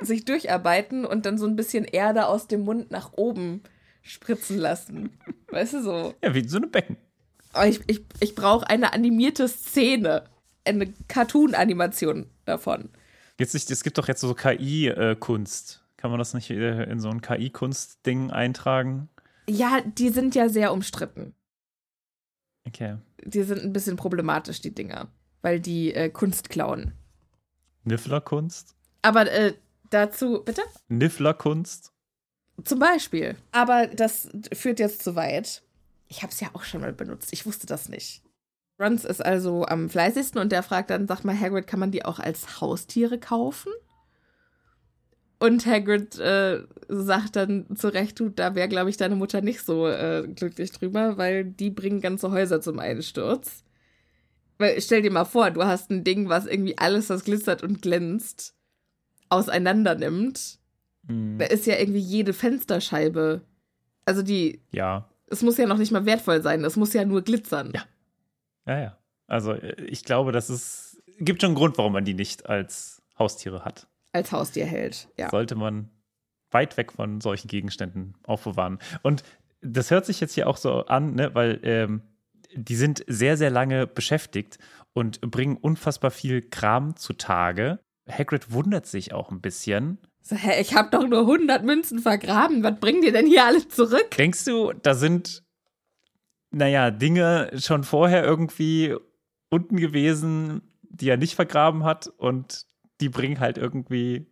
[0.00, 3.62] sich durcharbeiten und dann so ein bisschen Erde aus dem Mund nach oben
[4.02, 5.18] spritzen lassen.
[5.48, 6.14] Weißt du so?
[6.22, 6.96] Ja, wie so eine Becken.
[7.54, 10.24] Oh, ich ich, ich brauche eine animierte Szene.
[10.64, 12.90] Eine Cartoon-Animation davon.
[13.38, 15.82] Jetzt nicht, es gibt doch jetzt so KI-Kunst.
[15.96, 19.08] Kann man das nicht äh, in so ein KI-Kunst-Ding eintragen?
[19.48, 21.34] Ja, die sind ja sehr umstritten.
[22.66, 22.98] Okay.
[23.24, 25.08] Die sind ein bisschen problematisch, die Dinger.
[25.42, 26.92] Weil die äh, Kunst klauen.
[27.84, 28.76] Niffler-Kunst?
[29.02, 29.54] Aber äh,
[29.88, 30.62] dazu, bitte?
[30.88, 31.92] Niffler-Kunst?
[32.64, 33.36] Zum Beispiel.
[33.52, 35.62] Aber das führt jetzt zu weit.
[36.10, 37.32] Ich habe es ja auch schon mal benutzt.
[37.32, 38.22] Ich wusste das nicht.
[38.80, 42.04] Runs ist also am fleißigsten und der fragt dann, sag mal, Hagrid, kann man die
[42.04, 43.70] auch als Haustiere kaufen?
[45.38, 49.62] Und Hagrid äh, sagt dann zu Recht, du, da wäre, glaube ich, deine Mutter nicht
[49.62, 53.64] so äh, glücklich drüber, weil die bringen ganze Häuser zum Einsturz.
[54.58, 57.80] Weil stell dir mal vor, du hast ein Ding, was irgendwie alles, was glitzert und
[57.80, 58.54] glänzt,
[59.30, 60.58] auseinander nimmt.
[61.06, 63.42] Hm, Da ist ja irgendwie jede Fensterscheibe.
[64.04, 65.09] Also die, ja.
[65.30, 67.72] Es muss ja noch nicht mal wertvoll sein, es muss ja nur glitzern.
[67.74, 67.84] Ja.
[68.66, 68.98] Ja, ja.
[69.26, 73.02] Also äh, ich glaube, dass es gibt schon einen Grund, warum man die nicht als
[73.18, 73.88] Haustiere hat.
[74.12, 75.08] Als Haustier hält.
[75.16, 75.30] Ja.
[75.30, 75.90] Sollte man
[76.50, 78.78] weit weg von solchen Gegenständen aufbewahren.
[79.02, 79.22] Und
[79.60, 82.02] das hört sich jetzt hier auch so an, ne, weil ähm,
[82.54, 84.58] die sind sehr, sehr lange beschäftigt
[84.92, 87.78] und bringen unfassbar viel Kram zutage.
[88.08, 89.98] Hagrid wundert sich auch ein bisschen.
[90.22, 92.62] So, hä, ich habe doch nur 100 Münzen vergraben.
[92.62, 94.10] Was bringen die denn hier alle zurück?
[94.16, 95.42] Denkst du, da sind,
[96.50, 98.94] naja, Dinge schon vorher irgendwie
[99.50, 102.66] unten gewesen, die er nicht vergraben hat und
[103.00, 104.26] die bringen halt irgendwie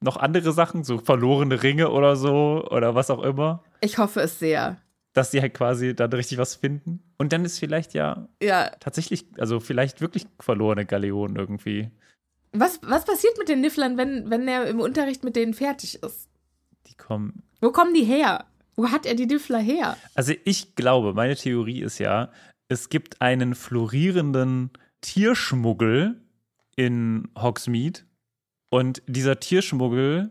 [0.00, 4.38] noch andere Sachen, so verlorene Ringe oder so oder was auch immer, Ich hoffe es
[4.38, 4.78] sehr.
[5.14, 7.02] dass die halt quasi dann richtig was finden.
[7.18, 8.70] Und dann ist vielleicht ja Ja.
[8.80, 11.90] tatsächlich, also vielleicht wirklich verlorene Galeonen irgendwie.
[12.58, 16.28] Was, was passiert mit den Nifflern, wenn, wenn er im Unterricht mit denen fertig ist?
[16.86, 17.42] Die kommen.
[17.60, 18.46] Wo kommen die her?
[18.76, 19.96] Wo hat er die Niffler her?
[20.14, 22.30] Also ich glaube, meine Theorie ist ja,
[22.68, 26.20] es gibt einen florierenden Tierschmuggel
[26.76, 28.00] in Hogsmeade.
[28.68, 30.30] Und dieser Tierschmuggel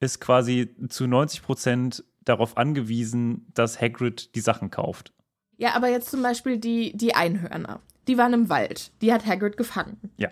[0.00, 5.12] ist quasi zu 90 Prozent darauf angewiesen, dass Hagrid die Sachen kauft.
[5.56, 7.80] Ja, aber jetzt zum Beispiel die, die Einhörner.
[8.08, 8.92] Die waren im Wald.
[9.02, 9.98] Die hat Hagrid gefangen.
[10.16, 10.30] Ja.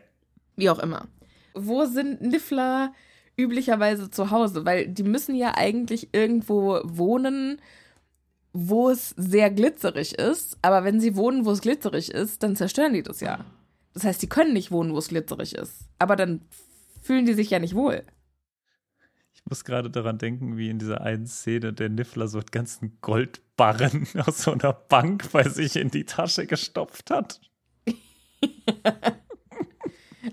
[0.57, 1.07] Wie auch immer.
[1.67, 2.93] Wo sind Niffler
[3.37, 4.65] üblicherweise zu Hause?
[4.65, 7.61] Weil die müssen ja eigentlich irgendwo wohnen,
[8.53, 10.59] wo es sehr glitzerig ist.
[10.63, 13.45] Aber wenn sie wohnen, wo es glitzerig ist, dann zerstören die das ja.
[13.95, 15.89] Das heißt, die können nicht wohnen, wo es glitzerig ist.
[15.99, 16.43] Aber dann
[17.03, 18.05] fühlen die sich ja nicht wohl.
[19.35, 22.99] Ich muss gerade daran denken, wie in dieser einen Szene der Niffler so einen ganzen
[23.01, 27.41] Goldbarren aus so einer Bank bei sich in die Tasche gestopft hat.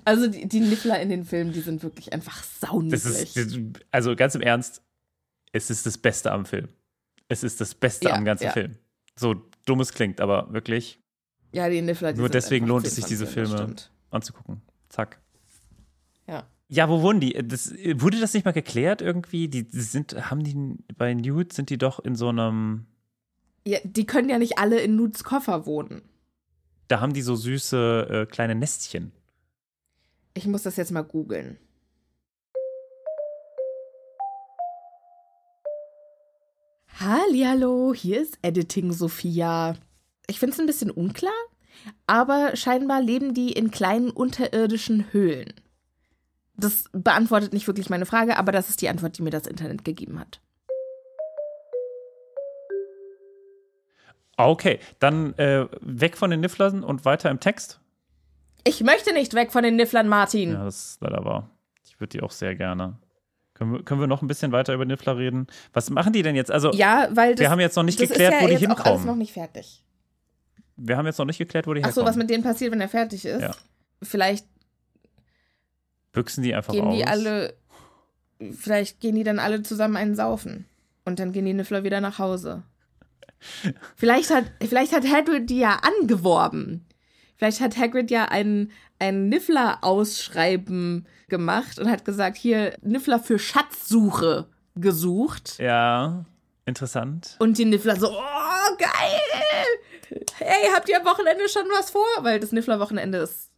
[0.04, 3.36] Also die, die Niffler in den Filmen, die sind wirklich einfach sauniedlich.
[3.36, 3.60] ist,
[3.92, 4.82] also ganz im Ernst,
[5.52, 6.70] es ist das Beste am Film.
[7.28, 8.52] Es ist das Beste Ja, am ganzen ja.
[8.52, 8.78] Film.
[9.16, 11.00] So dumm es klingt, aber wirklich
[11.54, 13.76] ja, die Niffler, die Nur deswegen lohnt es 10 sich, diese von 10, das Filme
[14.12, 14.62] anzugucken.
[14.90, 15.22] Zack.
[16.28, 16.48] Ja.
[16.68, 17.34] Ja, wo wohnen die?
[17.48, 19.48] Das, wurde das nicht mal geklärt irgendwie?
[19.48, 22.88] Die sind, haben die bei Newt sind die doch in so einem,
[23.66, 26.02] ja, die können ja nicht alle in Nuts Koffer wohnen.
[26.88, 29.12] da haben die so süße äh, kleine Nestchen.
[30.38, 31.58] Ich muss das jetzt mal googeln.
[37.00, 39.76] Hallihallo, hier ist Editing Sophia.
[40.28, 41.32] Ich finde es ein bisschen unklar,
[42.06, 45.54] aber scheinbar leben die in kleinen unterirdischen Höhlen.
[46.58, 49.86] Das beantwortet nicht wirklich meine Frage, aber das ist die Antwort, die mir das Internet
[49.86, 50.42] gegeben hat.
[54.36, 57.80] Okay, dann äh, weg von den Nifflern und weiter im Text.
[58.68, 60.54] Ich möchte nicht weg von den Nifflern, Martin.
[60.54, 61.50] Ja, das ist leider wahr.
[61.86, 62.98] Ich würde die auch sehr gerne.
[63.54, 65.48] Können wir, können wir noch ein bisschen weiter über Niffler reden?
[65.72, 66.52] Was machen die denn jetzt?
[66.52, 68.54] Also, Ja, weil das, wir haben jetzt noch nicht das geklärt, ist ja wo die
[68.54, 69.18] jetzt auch alles noch hinkommen.
[69.20, 69.84] nicht fertig.
[70.78, 72.08] Wir haben jetzt noch nicht geklärt, wo die Ach so, herkommen.
[72.10, 73.42] was mit denen passiert, wenn er fertig ist?
[73.42, 73.56] Ja.
[74.04, 74.46] Vielleicht
[76.12, 76.96] Büchsen die einfach gehen aus.
[76.96, 77.54] die alle,
[78.52, 80.66] vielleicht gehen die dann alle zusammen einen saufen.
[81.06, 82.64] Und dann gehen die Niffler wieder nach Hause.
[83.96, 86.86] Vielleicht hat, vielleicht hat Hagrid die ja angeworben.
[87.38, 94.48] Vielleicht hat Hagrid ja ein, ein Niffler-Ausschreiben gemacht und hat gesagt, hier, Niffler für Schatzsuche
[94.76, 95.58] gesucht.
[95.60, 96.26] Ja,
[96.66, 97.36] interessant.
[97.40, 100.22] Und die Niffler so, oh, geil!
[100.38, 102.06] Hey, habt ihr am Wochenende schon was vor?
[102.22, 103.52] Weil das Niffler-Wochenende ist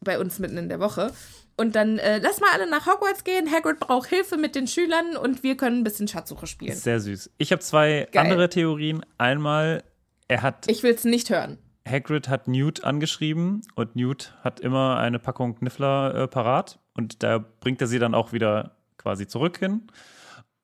[0.00, 1.12] bei uns mitten in der Woche.
[1.56, 3.52] Und dann äh, lass mal alle nach Hogwarts gehen.
[3.52, 6.74] Hagrid braucht Hilfe mit den Schülern und wir können ein bisschen Schatzsuche spielen.
[6.74, 7.30] Sehr süß.
[7.36, 8.24] Ich habe zwei Geil.
[8.24, 9.04] andere Theorien.
[9.18, 9.84] Einmal,
[10.26, 11.58] er hat Ich will's nicht hören.
[11.88, 17.38] Hagrid hat Newt angeschrieben und Newt hat immer eine Packung Niffler äh, parat und da
[17.38, 19.82] bringt er sie dann auch wieder quasi zurück hin.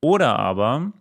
[0.01, 0.93] Oder aber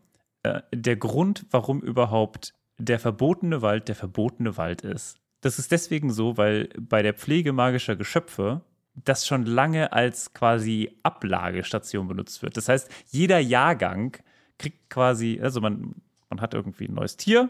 [0.43, 5.17] äh, der Grund, warum überhaupt der verbotene Wald der verbotene Wald ist.
[5.41, 8.61] Das ist deswegen so, weil bei der Pflege magischer Geschöpfe
[8.95, 12.57] das schon lange als quasi Ablagestation benutzt wird.
[12.57, 14.17] Das heißt, jeder Jahrgang
[14.57, 15.95] kriegt quasi, also man,
[16.29, 17.49] man hat irgendwie ein neues Tier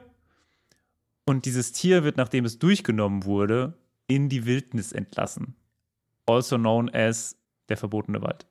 [1.25, 3.73] und dieses Tier wird, nachdem es durchgenommen wurde,
[4.07, 5.55] in die Wildnis entlassen.
[6.27, 7.37] Also known as
[7.69, 8.45] der verbotene Wald.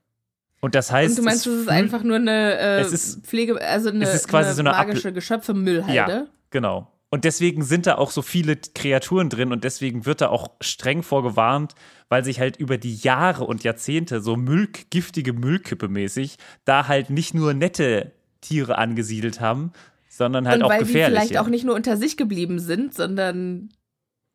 [0.61, 3.27] Und das heißt, und du meinst, es das ist einfach nur eine äh, Es ist-
[3.27, 5.95] Pflege, also eine, es ist quasi eine so eine magische Geschöpfe-Müllhalde.
[5.95, 6.91] Ja, genau.
[7.11, 11.05] Und deswegen sind da auch so viele Kreaturen drin und deswegen wird da auch streng
[11.05, 11.75] vorgewarnt,
[12.09, 17.11] weil sich halt über die Jahre und Jahrzehnte so Mülk, giftige Müllkippe mäßig da halt
[17.11, 19.73] nicht nur nette Tiere angesiedelt haben,
[20.17, 21.21] sondern halt und auch weil die gefährliche.
[21.21, 23.71] vielleicht auch nicht nur unter sich geblieben sind, sondern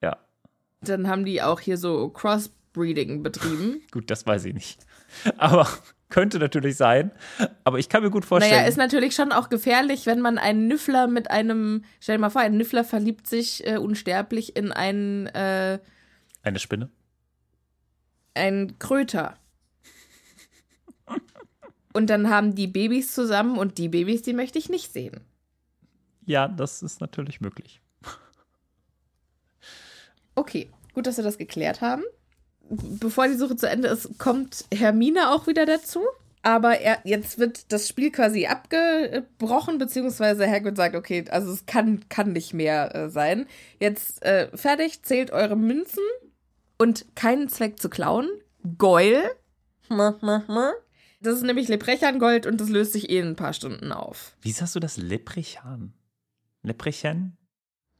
[0.01, 0.17] ja,
[0.81, 3.81] dann haben die auch hier so Crossbreeding betrieben.
[3.91, 4.85] gut, das weiß ich nicht.
[5.37, 5.67] Aber
[6.09, 7.11] könnte natürlich sein.
[7.63, 8.55] Aber ich kann mir gut vorstellen.
[8.55, 12.29] Naja, ist natürlich schon auch gefährlich, wenn man einen Nüffler mit einem, stell dir mal
[12.29, 15.79] vor, ein Nüffler verliebt sich äh, unsterblich in einen, äh,
[16.43, 16.89] eine Spinne.
[18.33, 19.37] einen Kröter.
[21.91, 25.21] Und dann haben die Babys zusammen und die Babys, die möchte ich nicht sehen.
[26.29, 27.81] Ja, das ist natürlich möglich.
[30.35, 32.03] Okay, gut, dass wir das geklärt haben.
[32.69, 36.01] Bevor die Suche zu Ende ist, kommt Hermine auch wieder dazu.
[36.43, 42.07] Aber er, jetzt wird das Spiel quasi abgebrochen, beziehungsweise Hagrid sagt, okay, also es kann,
[42.09, 43.47] kann nicht mehr äh, sein.
[43.79, 46.03] Jetzt äh, fertig, zählt eure Münzen
[46.77, 48.29] und keinen Zweck zu klauen.
[48.77, 49.31] Goyle.
[51.21, 54.35] Das ist nämlich Leprechan-Gold und das löst sich eh in ein paar Stunden auf.
[54.41, 55.93] Wie hast du das Leprechan?
[56.63, 57.37] Leprechan?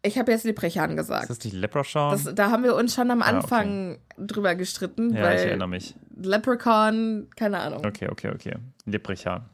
[0.01, 1.29] Ich habe jetzt Leprechan Ist gesagt.
[1.29, 2.11] das nicht Leprechaun?
[2.11, 3.35] Das, da haben wir uns schon am Ah, okay.
[3.35, 5.93] Anfang drüber gestritten, ja, ich erinnere mich.
[6.15, 7.85] Leprechaun, keine Ahnung.
[7.85, 8.55] Okay, okay, okay.
[8.85, 9.49] Leprechan.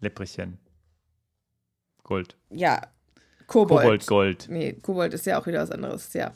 [0.00, 0.58] Leprechen.
[2.02, 2.36] Gold.
[2.50, 2.82] Ja,
[3.46, 3.82] Kobold.
[3.82, 4.46] Kobold Gold.
[4.50, 6.32] Nee, Kobold ist ja auch wieder was anderes, ja.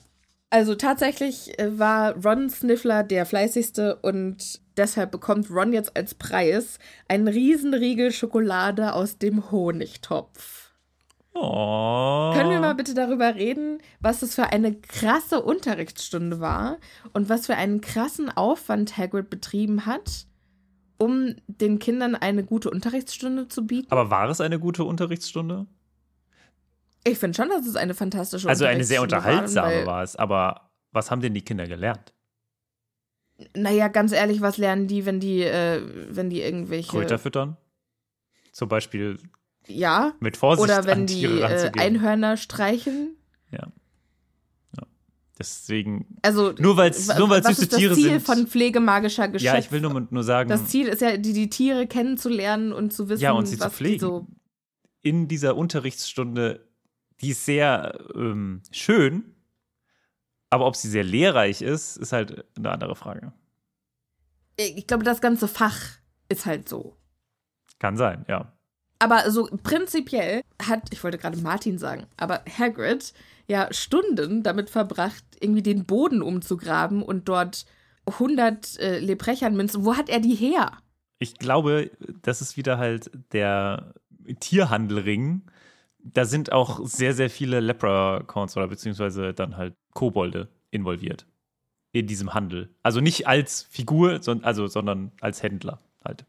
[0.49, 6.79] Also tatsächlich äh, war Ron Sniffler der fleißigste und deshalb bekommt Ron jetzt als Preis
[7.09, 10.66] einen Riesenriegel Schokolade aus dem Honigtopf.
[11.39, 12.33] Oh.
[12.35, 16.79] Können wir mal bitte darüber reden, was es für eine krasse Unterrichtsstunde war
[17.13, 20.27] und was für einen krassen Aufwand Hagrid betrieben hat,
[20.99, 23.91] um den Kindern eine gute Unterrichtsstunde zu bieten?
[23.91, 25.67] Aber war es eine gute Unterrichtsstunde?
[27.05, 30.17] Ich finde schon, dass es eine fantastische Also eine sehr Unterrichtsstunde unterhaltsame war, war es,
[30.17, 32.15] aber was haben denn die Kinder gelernt?
[33.55, 36.89] Naja, ganz ehrlich, was lernen die, wenn die, äh, wenn die irgendwelche.
[36.89, 37.59] Kröter füttern?
[38.53, 39.19] Zum Beispiel
[39.69, 40.15] Ja.
[40.21, 41.79] mit Vorsicht Oder wenn die Tiere äh.
[41.79, 43.17] Einhörner streichen.
[43.51, 43.67] ja.
[44.77, 44.83] ja.
[45.39, 48.23] Deswegen, Also Nur weil's- wa- nur süße ist das Tiere Ziel sind.
[48.23, 49.45] von pflegemagischer Geschöpf?
[49.53, 52.93] ja, ich will nur, nur sagen, Das Ziel ist ja, die, die Tiere kennenzulernen und
[52.93, 54.01] zu wissen, Ja, und sie zu was die pflegen.
[54.01, 54.27] so.
[55.03, 56.67] in dieser Unterrichtsstunde,
[57.21, 59.35] die ist sehr ähm, schön,
[60.49, 63.33] aber ob sie sehr lehrreich ist, ist halt eine andere Frage.
[64.59, 65.77] Ich glaube, das ganze Fach
[66.31, 66.97] ist halt so.
[67.79, 68.53] Kann sein, ja.
[68.99, 73.13] Aber so prinzipiell hat, ich wollte gerade Martin sagen, aber Hagrid
[73.47, 77.67] ja Stunden damit verbracht, irgendwie den Boden umzugraben und dort
[78.07, 79.85] 100 äh, Leprechernmünzen.
[79.85, 80.73] Wo hat er die her?
[81.19, 81.91] Ich glaube,
[82.23, 83.95] das ist wieder halt der
[84.41, 85.43] Tierhandelring.
[85.99, 91.27] Da sind auch sehr, sehr viele Leprechauns oder beziehungsweise dann halt Kobolde involviert
[91.93, 92.69] in diesem Handel.
[92.83, 96.27] Also nicht als Figur, son also, sondern als Händler halt.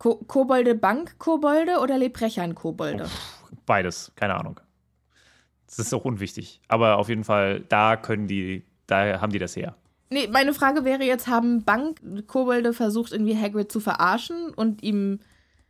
[0.00, 3.06] Ko Kobolde Bank-Kobolde oder Leprechern-Kobolde?
[3.66, 4.58] Beides, keine Ahnung.
[5.66, 6.60] Das ist auch unwichtig.
[6.68, 9.76] Aber auf jeden Fall, da können die, da haben die das her.
[10.08, 15.20] Nee, meine Frage wäre jetzt, haben Bank-Kobolde versucht, irgendwie Hagrid zu verarschen und ihm.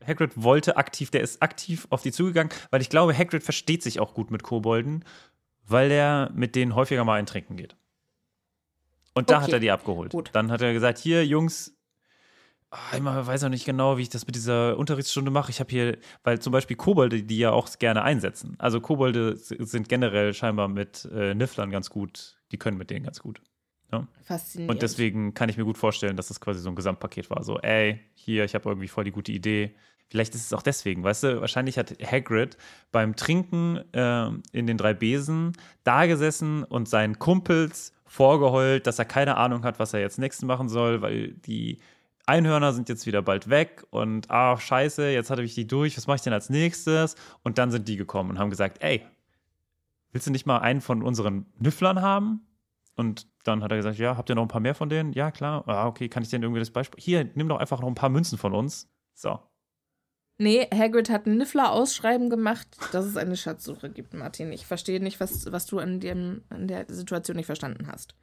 [0.07, 3.99] Hagrid wollte aktiv, der ist aktiv auf die zugegangen, weil ich glaube, Hagrid versteht sich
[3.99, 5.05] auch gut mit Kobolden,
[5.67, 7.77] weil er mit denen häufiger mal ein Trinken geht.
[9.13, 10.13] Und da Okay, hat er die abgeholt.
[10.13, 10.31] gut.
[10.33, 11.77] Dann hat er gesagt, hier, Jungs,
[12.95, 15.51] ich mal- weiß auch nicht genau, wie ich das mit dieser Unterrichtsstunde mache.
[15.51, 18.55] Ich habe hier, weil zum Beispiel Kobolde, die ja auch gerne einsetzen.
[18.59, 23.21] Also Kobolde sind generell scheinbar mit äh, Nifflern ganz gut, die können mit denen ganz
[23.21, 23.41] gut.
[24.23, 24.71] Faszinierend.
[24.71, 27.43] Und deswegen kann ich mir gut vorstellen, dass das quasi so ein Gesamtpaket war.
[27.43, 29.75] So, ey, hier, ich habe irgendwie voll die gute Idee.
[30.09, 32.57] Vielleicht ist es auch deswegen, weißt du, wahrscheinlich hat Hagrid
[32.93, 35.53] beim Trinken ähm, in den drei Besen
[35.83, 40.45] da gesessen und seinen Kumpels vorgeheult, dass er keine Ahnung hat, was er jetzt nächstes
[40.45, 41.79] machen soll, weil die
[42.31, 46.07] Einhörner sind jetzt wieder bald weg und ach, scheiße, jetzt hatte ich die durch, was
[46.07, 47.17] mache ich denn als nächstes?
[47.43, 49.05] Und dann sind die gekommen und haben gesagt, ey,
[50.13, 52.47] willst du nicht mal einen von unseren Nüfflern haben?
[52.95, 55.13] Und dann hat er gesagt, ja, habt ihr noch ein paar mehr von denen?
[55.13, 55.65] Ja, klar.
[55.67, 57.03] Ah, okay, kann ich denn irgendwie das Beispiel?
[57.03, 58.89] Hier, nimm doch einfach noch ein paar Münzen von uns.
[59.15, 59.41] So.
[60.39, 64.53] Nee, Hagrid hat ein Niffler-Ausschreiben gemacht, dass es eine Schatzsuche gibt, Martin.
[64.53, 68.15] Ich verstehe nicht, was, was du an, dem, an der Situation nicht verstanden hast.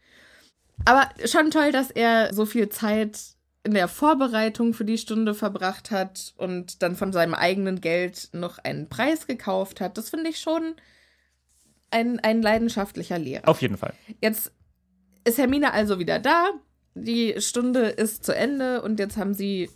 [0.86, 3.37] Aber schon toll, dass er so viel Zeit
[3.68, 8.60] in der Vorbereitung für die Stunde verbracht hat und dann von seinem eigenen Geld noch
[8.60, 9.98] einen Preis gekauft hat.
[9.98, 10.76] Das finde ich schon
[11.92, 13.50] ein, ein leidenschaftlicher Lehrer.
[13.50, 13.94] Auf jeden Fall.
[14.22, 14.54] Jetzt
[15.26, 16.52] ist Hermine also wieder da.
[16.96, 19.70] Die Stunde ist zu Ende und jetzt haben sie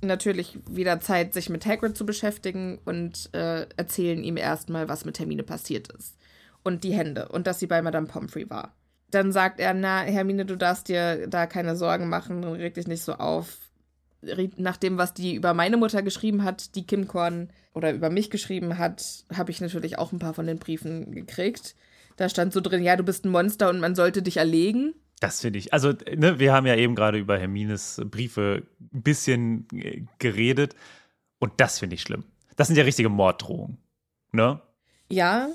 [0.00, 5.18] natürlich wieder Zeit, sich mit Hagrid zu beschäftigen und äh, erzählen ihm erstmal, was mit
[5.18, 6.16] Hermine passiert ist.
[6.62, 8.74] Und die Hände und dass sie bei Madame Pomfrey war.
[9.10, 13.02] Dann sagt er, na, Hermine, du darfst dir da keine Sorgen machen, reg dich nicht
[13.02, 13.58] so auf.
[14.56, 18.30] Nach dem, was die über meine Mutter geschrieben hat, die Kim Korn oder über mich
[18.30, 21.74] geschrieben hat, habe ich natürlich auch ein paar von den Briefen gekriegt.
[22.16, 24.94] Da stand so drin, ja, du bist ein Monster und man sollte dich erlegen.
[25.20, 25.72] Das finde ich.
[25.72, 30.74] Also, ne, wir haben ja eben gerade über Hermines Briefe ein bisschen äh, geredet.
[31.38, 32.24] Und das finde ich schlimm.
[32.56, 33.78] Das sind ja richtige Morddrohungen.
[34.32, 34.60] Ne?
[35.08, 35.48] Ja,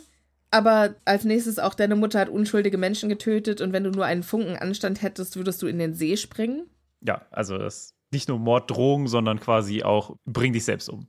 [0.56, 4.24] aber als nächstes auch deine Mutter hat unschuldige Menschen getötet und wenn du nur einen
[4.24, 6.70] Funken Anstand hättest, würdest du in den See springen.
[7.02, 11.08] Ja, also das ist nicht nur Morddrohungen, sondern quasi auch bring dich selbst um.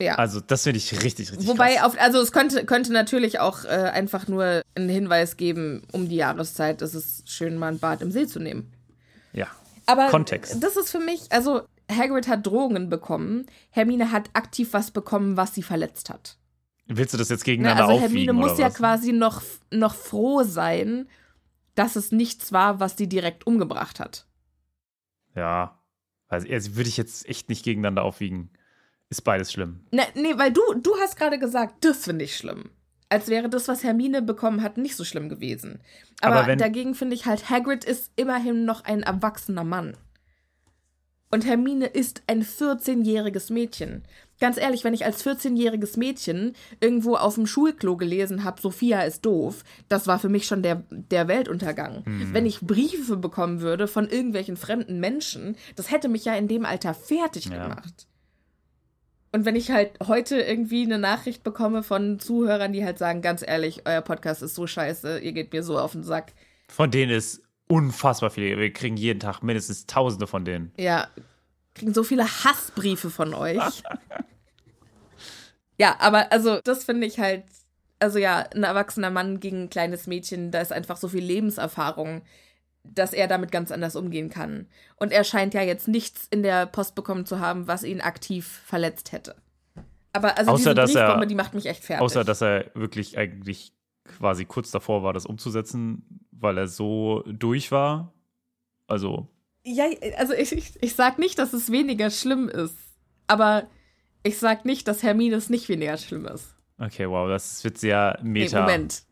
[0.00, 0.14] Ja.
[0.16, 3.68] Also, das finde ich richtig, richtig Wobei, auf, also es könnte, könnte natürlich auch äh,
[3.68, 8.10] einfach nur einen Hinweis geben, um die Jahreszeit ist es schön, mal ein Bad im
[8.10, 8.72] See zu nehmen.
[9.32, 9.46] Ja.
[9.86, 10.62] Aber Kontext.
[10.62, 15.54] das ist für mich, also Hagrid hat Drohungen bekommen, Hermine hat aktiv was bekommen, was
[15.54, 16.36] sie verletzt hat.
[16.86, 18.74] Willst du das jetzt Ne, gegeneinander also aufwiegen Hermine muss ja was?
[18.74, 21.08] quasi noch, noch froh sein,
[21.74, 24.26] dass es nichts war, was sie direkt umgebracht hat.
[25.34, 25.78] Ja.
[26.28, 28.50] Also, also würde ich jetzt echt nicht gegeneinander aufwiegen.
[29.08, 29.86] Ist beides schlimm.
[29.92, 32.70] Ne, nee, weil du, du hast gerade gesagt, das finde ich schlimm.
[33.08, 35.80] Als wäre das, was Hermine bekommen hat, nicht so schlimm gewesen.
[36.20, 39.96] Aber, Aber wenn- dagegen finde ich halt, Hagrid ist immerhin noch ein erwachsener Mann.
[41.30, 44.02] Und Hermine ist ein 14-jähriges Mädchen.
[44.38, 49.24] Ganz ehrlich, wenn ich als 14-jähriges Mädchen irgendwo auf dem Schulklo gelesen habe, Sophia ist
[49.24, 52.04] doof, das war für mich schon der, der Weltuntergang.
[52.04, 52.34] Hm.
[52.34, 56.64] Wenn ich Briefe bekommen würde von irgendwelchen fremden Menschen, das hätte mich ja in dem
[56.66, 57.62] Alter fertig Ja.
[57.68, 58.06] gemacht.
[59.32, 63.42] Und wenn ich halt heute irgendwie eine Nachricht bekomme von Zuhörern, die halt sagen, ganz
[63.46, 66.32] ehrlich, euer Podcast ist so scheiße, ihr geht mir so auf den Sack.
[66.68, 68.56] Von denen ist unfassbar viele.
[68.58, 70.72] Wir kriegen jeden Tag mindestens Tausende von denen.
[70.78, 71.08] Ja,
[71.76, 73.82] kriegen so viele Hassbriefe von euch.
[75.78, 77.44] ja, aber also das finde ich halt,
[78.00, 82.22] also ja, ein erwachsener Mann gegen ein kleines Mädchen, da ist einfach so viel Lebenserfahrung,
[82.84, 84.66] dass er damit ganz anders umgehen kann.
[84.96, 88.46] Und er scheint ja jetzt nichts in der Post bekommen zu haben, was ihn aktiv
[88.64, 89.36] verletzt hätte.
[90.12, 92.02] Aber also Außer, diese dass er- Briefbombe, die macht mich echt fertig.
[92.02, 93.72] Außer, dass er wirklich eigentlich
[94.04, 98.12] quasi kurz davor war, das umzusetzen, weil er so durch war.
[98.86, 99.28] Also,
[99.68, 99.86] Ja,
[100.16, 102.76] also ich, ich, ich sag nicht, dass es weniger schlimm ist.
[103.26, 103.64] Aber
[104.22, 106.54] ich sag nicht, dass Hermines nicht weniger schlimm ist.
[106.78, 108.60] okay, wow, das wird sehr Nee, meta.
[108.60, 109.02] Moment.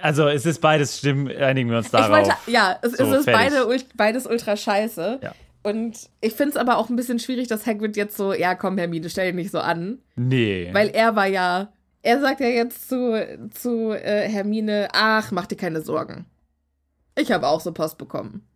[0.00, 2.10] Also, es ist beides stimmt, einigen wir uns darauf.
[2.10, 5.18] wollte, ja, es, So, es ist beide, beides ultra scheiße.
[5.20, 5.34] Ja.
[5.64, 8.78] Und ich finde es aber auch ein bisschen schwierig, dass Hagrid jetzt so, ja, komm,
[8.78, 9.98] Hermine, stell dich nicht so an.
[10.14, 10.70] Nee.
[10.72, 15.56] Weil er war ja, er sagt ja jetzt zu, zu äh, Hermine, ach, mach dir
[15.56, 16.26] keine Sorgen.
[17.16, 18.47] Ich habe auch so Post bekommen.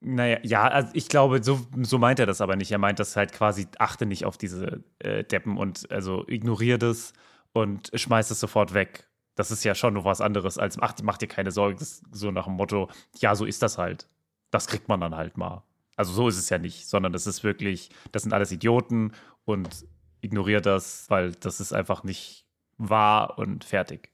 [0.00, 2.70] Naja, ja, also ich glaube, so, so meint er das aber nicht.
[2.70, 7.12] Er meint das halt quasi, achte nicht auf diese äh, Deppen und also ignoriere das
[7.52, 9.08] und schmeiß es sofort weg.
[9.34, 12.04] Das ist ja schon noch was anderes als, ach, mach dir keine Sorgen, das ist
[12.12, 12.88] so nach dem Motto,
[13.18, 14.08] ja, so ist das halt.
[14.50, 15.64] Das kriegt man dann halt mal.
[15.96, 19.12] Also so ist es ja nicht, sondern das ist wirklich, das sind alles Idioten
[19.44, 19.84] und
[20.20, 22.46] ignoriere das, weil das ist einfach nicht
[22.76, 24.10] wahr und fertig.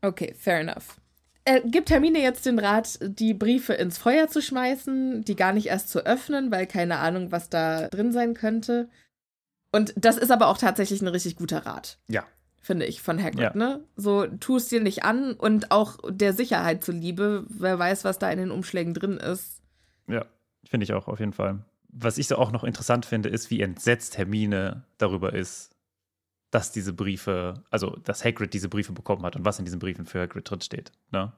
[0.00, 1.00] Okay, fair enough.
[1.46, 5.66] Er gibt Hermine jetzt den Rat, die Briefe ins Feuer zu schmeißen, die gar nicht
[5.66, 8.88] erst zu öffnen, weil keine Ahnung, was da drin sein könnte.
[9.70, 12.24] Und das ist aber auch tatsächlich ein richtig guter Rat, Ja.
[12.62, 13.52] finde ich, von Hagrid, Ja.
[13.54, 13.84] ne?
[13.96, 18.30] So, tu es dir nicht an und auch der Sicherheit zuliebe, wer weiß, was da
[18.30, 19.60] in den Umschlägen drin ist.
[20.06, 20.24] Ja,
[20.64, 21.58] finde ich auch auf jeden Fall.
[21.88, 25.73] Was ich so auch noch interessant finde, ist, wie entsetzt Hermine darüber ist,
[26.54, 30.06] dass diese Briefe, also dass Hagrid diese Briefe bekommen hat und was in diesen Briefen
[30.06, 30.92] für Hagrid drinsteht.
[31.10, 31.32] Ne?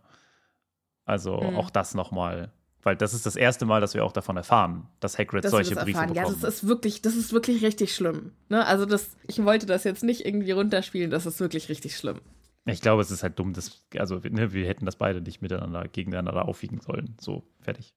[1.05, 1.57] Also Mhm.
[1.57, 2.53] auch das nochmal,
[2.83, 5.75] weil das ist das erste Mal, dass wir auch davon erfahren, dass Hagrid Dass solche
[5.75, 6.15] das Briefe erfahren.
[6.15, 6.43] Ja, bekommt.
[6.43, 8.33] das ist wirklich, das ist wirklich richtig schlimm.
[8.49, 8.65] Ne?
[8.67, 12.21] Also das, ich wollte das jetzt nicht irgendwie runterspielen, das ist wirklich richtig schlimm.
[12.67, 15.87] ich glaube, es ist halt dumm, dass, also ne, wir hätten das beide nicht miteinander,
[15.89, 17.17] gegeneinander aufwiegen sollen.
[17.21, 17.95] So, fertig.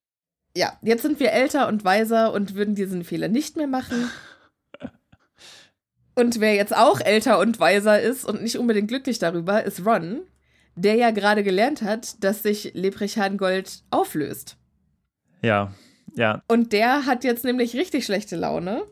[0.55, 4.09] Ja, jetzt sind wir älter und weiser und würden diesen Fehler nicht mehr machen.
[6.19, 10.19] Und wer jetzt auch älter und weiser ist und nicht unbedingt glücklich darüber, ist Ron,
[10.75, 14.57] der ja gerade gelernt hat, dass sich Leprechaun-Gold auflöst.
[15.41, 15.73] Ja,
[16.15, 18.83] ja, Und der hat jetzt nämlich richtig schlechte Laune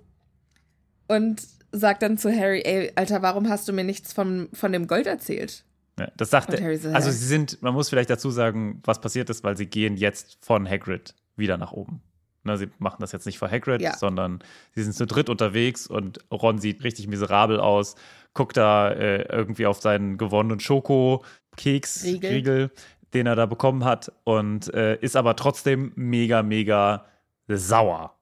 [1.08, 1.42] und
[1.74, 5.08] sagt dann zu Harry, ey, Alter, warum hast du mir nichts von, von dem Gold
[5.08, 5.66] erzählt?
[6.00, 6.78] Ja, das sagt er.
[6.78, 9.98] So, Also sie sind, man muss vielleicht dazu sagen, was passiert ist, weil sie gehen
[9.98, 12.02] jetzt von Hagrid wieder nach oben.
[12.48, 13.95] Ne, sie machen das jetzt nicht vor Hagrid, Ja.
[13.98, 14.39] sondern
[14.74, 17.95] sie sind zu dritt unterwegs und Ron sieht richtig miserabel aus,
[18.34, 22.72] guckt da äh, irgendwie auf seinen gewonnenen Schoko-Keks, Riegel.
[23.14, 27.06] Den er da bekommen hat und äh, ist aber trotzdem mega, mega
[27.48, 28.14] sauer.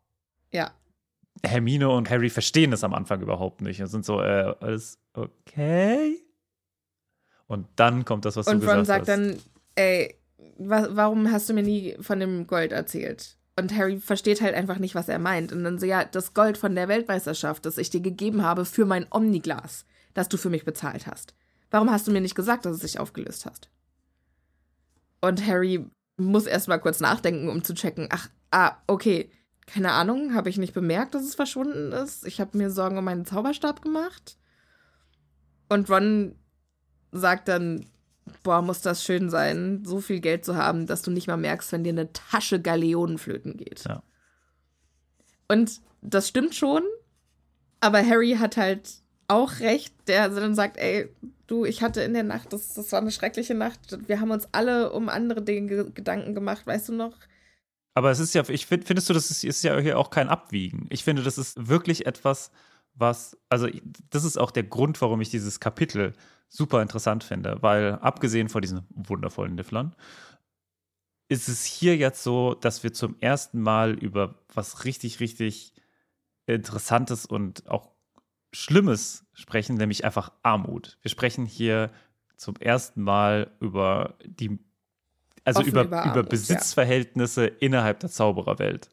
[0.51, 0.71] Ja.
[1.43, 6.17] Hermine und Harry verstehen das am Anfang überhaupt nicht und sind so, äh, alles okay?
[7.47, 9.27] Und dann kommt das, was Und du Ron gesagt sagt hast.
[9.35, 9.41] dann,
[9.75, 10.15] ey,
[10.57, 13.37] wa warum hast du mir nie von dem Gold erzählt?
[13.57, 15.51] Und Harry versteht halt einfach nicht, was er meint.
[15.53, 18.85] Und dann so, ja, das Gold von der Weltmeisterschaft, das ich dir gegeben habe für
[18.85, 21.33] mein Omniglas, das du für mich bezahlt hast.
[21.71, 23.69] Warum hast du mir nicht gesagt, dass es sich aufgelöst hast?
[25.21, 25.85] Und Harry
[26.17, 29.31] muss erst mal kurz nachdenken, um zu checken, ach, ah, okay,
[29.65, 32.25] keine Ahnung, habe ich nicht bemerkt, dass es verschwunden ist.
[32.25, 34.37] Ich habe mir Sorgen um meinen Zauberstab gemacht.
[35.69, 36.35] Und Ron
[37.11, 37.89] sagt dann,
[38.43, 41.71] boah, muss das schön sein, so viel Geld zu haben, dass du nicht mal merkst,
[41.71, 43.85] wenn dir eine Tasche Galeonen flöten geht.
[43.85, 44.03] Ja.
[45.47, 46.83] Und das stimmt schon,
[47.79, 48.89] aber Harry hat halt
[49.27, 51.09] auch recht, der dann sagt, ey,
[51.47, 54.47] du, ich hatte in der Nacht, das, das war eine schreckliche Nacht, wir haben uns
[54.51, 57.15] alle um andere Dinge ge- Gedanken gemacht, weißt du noch?
[57.93, 60.29] Aber es ist ja, ich find, findest du, das ist, ist ja hier auch kein
[60.29, 60.87] Abwiegen.
[60.89, 62.51] Ich finde, das ist wirklich etwas,
[62.93, 63.67] was, also
[64.09, 66.13] das ist auch der Grund, warum ich dieses Kapitel
[66.47, 69.95] super interessant finde, weil abgesehen von diesen wundervollen Nifflern,
[71.27, 75.73] ist es hier jetzt so, dass wir zum ersten Mal über was richtig, richtig
[76.45, 77.89] Interessantes und auch
[78.53, 80.97] Schlimmes sprechen, nämlich einfach Armut.
[81.01, 81.91] Wir sprechen hier
[82.37, 84.59] zum ersten Mal über die,
[85.43, 86.21] also Offen über, über über, Armut, ja.
[86.29, 88.89] Besitzverhältnisse innerhalb der Zaubererwelt.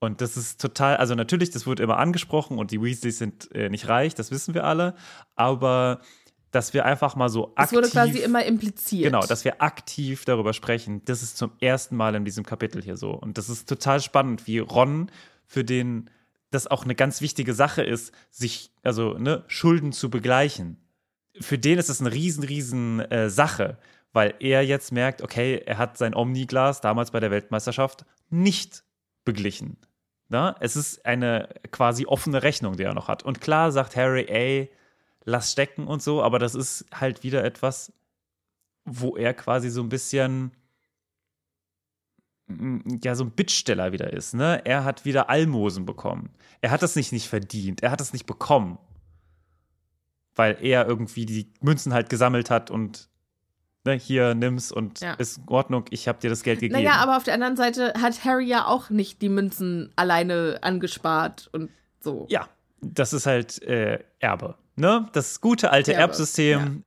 [0.00, 3.68] Und das ist total, also natürlich, das wird immer angesprochen und die Weasleys sind äh,
[3.68, 4.94] nicht reich, das wissen wir alle,
[5.36, 6.00] aber
[6.50, 7.66] dass wir einfach mal so aktiv.
[7.66, 9.04] Es wurde quasi immer impliziert.
[9.04, 11.02] Genau, dass wir aktiv darüber sprechen.
[11.04, 13.12] Das ist zum ersten Mal in diesem Kapitel hier so.
[13.12, 15.10] Und das ist total spannend, wie Ron,
[15.46, 16.10] für den
[16.50, 20.78] das auch eine ganz wichtige Sache ist, sich, also, ne, Schulden zu begleichen.
[21.40, 23.78] Für den ist das eine riesen, riesen äh, Sache,
[24.12, 28.82] weil er jetzt merkt, okay, er hat sein Omniglas damals bei der Weltmeisterschaft nicht
[29.24, 29.76] beglichen.
[30.28, 30.56] Na?
[30.60, 33.22] Es ist eine quasi offene Rechnung, die er noch hat.
[33.22, 34.70] Und klar sagt Harry, ey,
[35.24, 37.92] lass stecken und so, aber das ist halt wieder etwas,
[38.84, 40.52] wo er quasi so ein bisschen
[42.48, 44.62] mm, ja, so ein Bittsteller wieder ist, ne?
[44.64, 46.30] Er hat wieder Almosen bekommen.
[46.60, 48.78] Er hat das nicht nicht verdient, er hat das nicht bekommen.
[50.34, 53.08] Weil er irgendwie die Münzen halt gesammelt hat und
[53.84, 55.14] ne, hier nimm's und Ja.
[55.14, 56.80] ist in Ordnung, ich habe dir das Geld gegeben.
[56.80, 61.48] Naja, aber auf der anderen Seite hat Harry ja auch nicht die Münzen alleine angespart
[61.52, 62.26] und so.
[62.30, 62.48] Ja,
[62.80, 64.56] das ist halt äh, Erbe.
[64.80, 65.08] Ne?
[65.12, 66.84] Das gute alte Erbe, Erbsystem.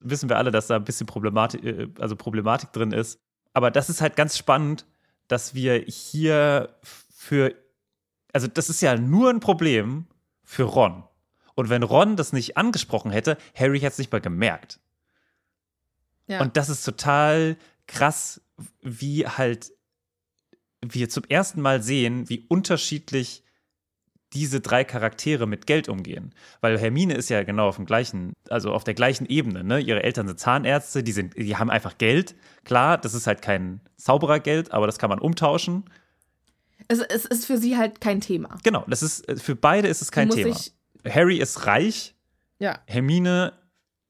[0.00, 3.20] Wissen wir alle, dass da ein bisschen Problematik, äh, also Problematik drin ist.
[3.54, 4.86] Aber das ist halt ganz spannend,
[5.28, 7.54] dass wir hier für.
[8.32, 10.06] Also, das ist ja nur ein Problem
[10.42, 11.04] für Ron.
[11.54, 14.78] Und wenn Ron das nicht angesprochen hätte, Harry hätte es nicht mal gemerkt.
[16.26, 16.40] Ja.
[16.42, 18.42] Und das ist total krass,
[18.82, 19.72] wie halt
[20.82, 23.42] wir zum ersten Mal sehen, wie unterschiedlich
[24.32, 26.34] diese drei Charaktere mit Geld umgehen.
[26.60, 29.78] Weil Hermine ist ja genau auf dem gleichen, also auf der gleichen Ebene, ne?
[29.78, 32.34] Ihre Eltern sind Zahnärzte, die sind, die haben einfach Geld.
[32.64, 35.84] Klar, das ist halt kein Zauberergeld, aber das kann man umtauschen.
[36.88, 38.58] es, es ist für sie halt kein Thema.
[38.64, 40.56] Genau, das ist, für beide ist es kein Thema.
[41.08, 42.14] Harry ist reich,
[42.58, 42.80] Ja.
[42.86, 43.52] Hermine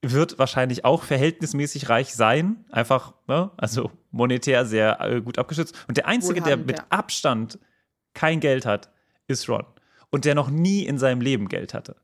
[0.02, 3.50] wird wahrscheinlich auch verhältnismäßig reich sein, einfach, ne?
[3.56, 5.74] also monetär sehr äh, gut abgeschützt.
[5.88, 6.86] Und der Einzige, der mit ja.
[6.90, 7.58] Abstand
[8.14, 8.90] kein Geld hat,
[9.26, 9.64] ist Ron.
[10.10, 11.96] Und der noch nie in seinem Leben Geld hatte.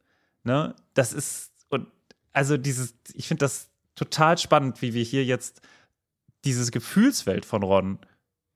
[0.44, 0.74] Ne?
[0.94, 1.86] Das ist, und
[2.32, 5.60] also dieses, ich finde das total spannend, wie wir hier jetzt
[6.44, 7.98] dieses Gefühlswelt von Ron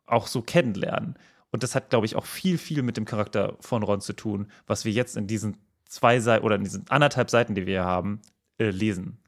[0.06, 1.16] auch so kennenlernen.
[1.50, 4.50] Und das hat, glaube ich, auch viel, viel mit dem Charakter von Ron zu tun,
[4.66, 5.56] was wir jetzt in diesen
[5.88, 8.20] zwei Seiten oder in diesen anderthalb Seiten, die wir hier haben,
[8.58, 9.18] äh, lesen.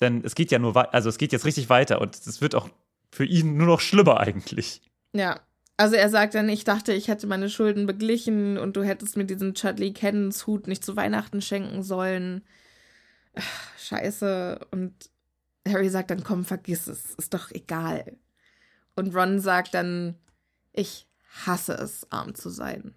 [0.00, 2.68] Denn es geht ja nur also es geht jetzt richtig weiter und es wird auch
[3.10, 4.82] für ihn nur noch schlimmer eigentlich.
[5.12, 5.40] Ja.
[5.78, 9.24] Also er sagt dann, ich dachte, ich hätte meine Schulden beglichen und du hättest mir
[9.24, 12.42] diesen Chudley Cannons Hut nicht zu Weihnachten schenken sollen.
[13.36, 14.66] Ach, scheiße.
[14.72, 14.92] Und
[15.66, 17.14] Harry sagt dann, komm, vergiss es.
[17.14, 18.16] Ist doch egal.
[18.96, 20.16] Und Ron sagt dann,
[20.72, 21.06] ich
[21.46, 22.96] hasse es, arm zu sein.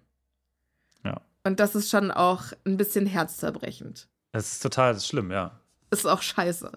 [1.04, 1.20] Ja.
[1.44, 4.08] Und das ist schon auch ein bisschen herzzerbrechend.
[4.32, 5.60] Das ist total schlimm, ja.
[5.92, 6.72] ist auch scheiße.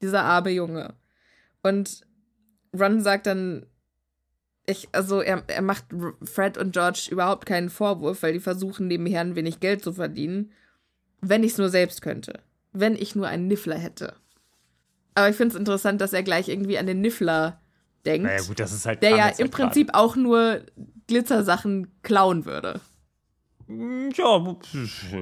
[0.00, 0.94] Dieser arme Junge.
[1.62, 2.06] Und
[2.72, 3.66] Ron sagt dann,
[4.68, 5.86] ich, also er, er macht
[6.22, 10.52] Fred und George überhaupt keinen Vorwurf, weil die versuchen nebenher ein wenig Geld zu verdienen.
[11.20, 12.40] Wenn ich es nur selbst könnte.
[12.72, 14.14] Wenn ich nur einen Niffler hätte.
[15.14, 17.60] Aber ich finde es interessant, dass er gleich irgendwie an den Niffler
[18.04, 18.26] denkt.
[18.26, 19.02] Naja, gut, das ist halt.
[19.02, 19.48] der ja im gerade.
[19.50, 20.62] Prinzip auch nur
[21.06, 22.80] Glitzersachen klauen würde.
[23.66, 24.56] Mm, Ja,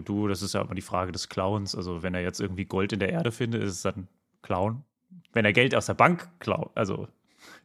[0.05, 1.74] du, das ist ja immer die Frage des Clowns.
[1.74, 4.09] Also, wenn er jetzt irgendwie Gold in der Erde findet, ist es dann
[4.42, 4.82] Clown.
[5.32, 7.09] Wenn er Geld aus der Bank klaut, also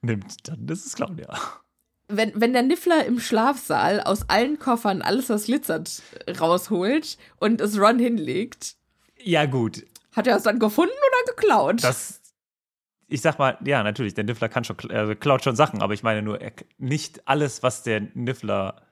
[0.01, 1.37] nimmt, dann ist es Clown, ja.
[2.11, 6.01] Wenn, wenn der Niffler im Schlafsaal aus allen Koffern alles, was glitzert,
[6.39, 8.75] rausholt und es Ron hinlegt,
[9.23, 9.83] Ja, gut.
[10.15, 11.83] hat er es dann gefunden oder geklaut?
[11.83, 12.21] Das.
[13.07, 16.01] Ich sag mal, ja, natürlich, der Niffler kann schon, also klaut schon Sachen, aber ich
[16.01, 18.83] meine nur, er, nicht alles, was der Niffler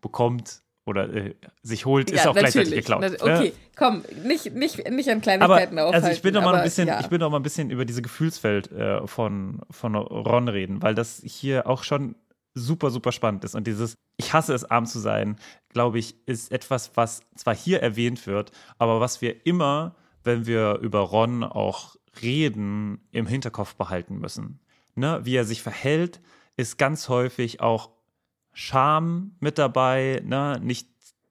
[0.00, 3.02] bekommt oder äh, sich holt, ist auch gleichzeitig geklaut.
[3.02, 3.16] Na, ne?
[3.20, 5.94] Okay, komm, nicht, nicht, nicht an Aber Kleinigkeiten aufhalten.
[6.06, 7.00] also ich will noch mal ein aber bisschen, ja.
[7.00, 10.94] ich will noch mal ein bisschen über diese Gefühlswelt äh, von von Ron reden, weil
[10.94, 12.14] das hier auch schon
[12.58, 15.36] super super spannend ist und dieses ich hasse es arm zu sein,
[15.68, 19.94] glaube ich, ist etwas, was zwar hier erwähnt wird, aber was wir immer,
[20.24, 24.60] wenn wir über Ron auch reden, im Hinterkopf behalten müssen.
[24.96, 26.20] Ne, wie er sich verhält,
[26.56, 27.92] ist ganz häufig auch
[28.52, 30.58] Scham mit dabei, ne?
[30.60, 30.88] nicht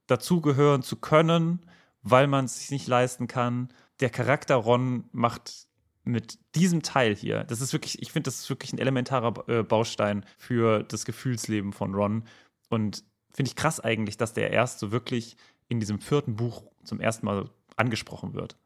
[0.08, 1.66] dazugehören zu können,
[2.02, 3.68] weil man es sich nicht leisten kann.
[4.00, 5.68] Der Charakter Ron macht
[6.08, 9.64] mit diesem Teil hier, das ist wirklich, ich finde, das ist wirklich ein elementarer äh,
[9.64, 12.24] Baustein für das Gefühlsleben von Ron.
[12.70, 15.38] Und finde ich krass eigentlich, dass der erst so wirklich
[15.68, 18.58] in diesem vierten Buch zum ersten Mal angesprochen wird.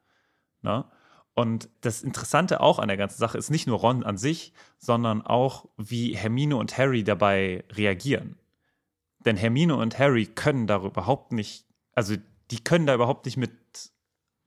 [0.61, 0.85] Ne?
[1.33, 5.21] Und das Interessante auch an der ganzen Sache ist nicht nur Ron an sich, sondern
[5.21, 8.37] auch, wie Hermine und Harry dabei reagieren.
[9.25, 12.15] Denn Hermine und Harry können da überhaupt nicht, also
[12.49, 13.51] die können da überhaupt nicht mit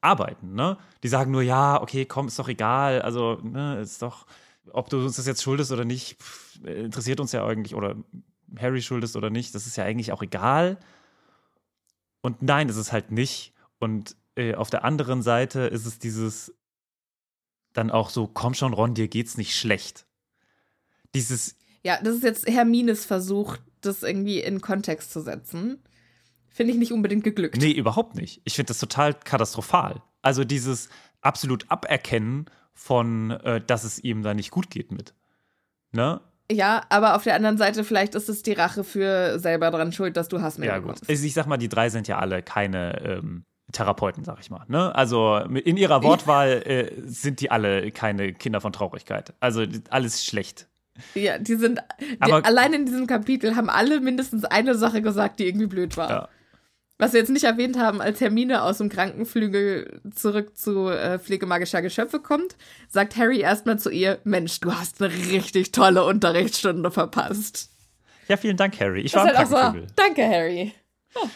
[0.04, 0.76] arbeiten, ne?
[1.02, 4.26] Die sagen nur, ja, okay, komm, ist doch egal, also, ne, ist doch,
[4.72, 7.96] ob du uns das jetzt schuldest oder nicht, pff, interessiert uns ja eigentlich, oder
[8.58, 10.78] Harry schuld ist oder nicht, das ist ja eigentlich auch egal.
[12.22, 13.52] Und nein, ist es halt nicht.
[13.78, 16.54] Und äh, auf der anderen Seite ist es dieses
[17.72, 20.06] dann auch so, komm schon, Ron, dir geht's nicht schlecht.
[21.14, 25.82] Dieses, Ja, das ist jetzt Hermines Versuch, das irgendwie in Kontext zu setzen.
[26.54, 27.56] Finde ich nicht unbedingt geglückt.
[27.58, 28.40] nee, überhaupt nicht.
[28.44, 30.00] Ich finde das total katastrophal.
[30.22, 30.88] Also dieses
[31.20, 35.14] absolut Aberkennen von, äh, dass es ihm da nicht gut geht mit.
[35.92, 36.20] Ne?
[36.50, 40.16] Ja, aber auf der anderen Seite, vielleicht ist es die Rache für selber dran schuld,
[40.16, 41.00] dass du Hassmail Ja, gut.
[41.08, 44.64] Also ich sag mal, die drei sind ja alle keine ähm, Therapeuten, sag ich mal.
[44.68, 44.94] Ne?
[44.94, 49.34] Also mit- in ihrer Wortwahl äh, sind die alle keine Kinder von Traurigkeit.
[49.40, 50.68] Also alles schlecht.
[51.14, 51.80] Ja, die sind.
[52.00, 55.96] Die, Aber- allein in diesem Kapitel haben alle mindestens eine Sache gesagt, die irgendwie blöd
[55.96, 56.10] war.
[56.10, 56.28] Ja.
[56.98, 61.44] Was wir jetzt nicht erwähnt haben, als Hermine aus dem Krankenflügel zurück zu äh, Pflege
[61.44, 62.56] magischer Geschöpfe kommt,
[62.88, 67.70] sagt Harry erstmal zu ihr: Mensch, du hast eine richtig tolle Unterrichtsstunde verpasst.
[68.28, 69.00] Ja, vielen Dank, Harry.
[69.00, 69.86] Ich Das war halt auch so.
[69.96, 70.72] Danke, Harry.
[71.14, 71.30] Ja,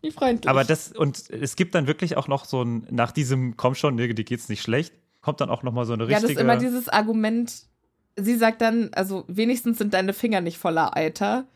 [0.00, 0.48] wie freundlich.
[0.48, 3.96] Aber das, und es gibt dann wirklich auch noch so ein, nach diesem, komm schon,
[3.96, 6.40] nee, dir geht's nicht schlecht, kommt dann auch noch mal so eine ja, das richtige.
[6.40, 7.52] ist immer dieses Argument.
[8.16, 11.46] Sie sagt dann, also wenigstens sind deine Finger nicht voller Eiter,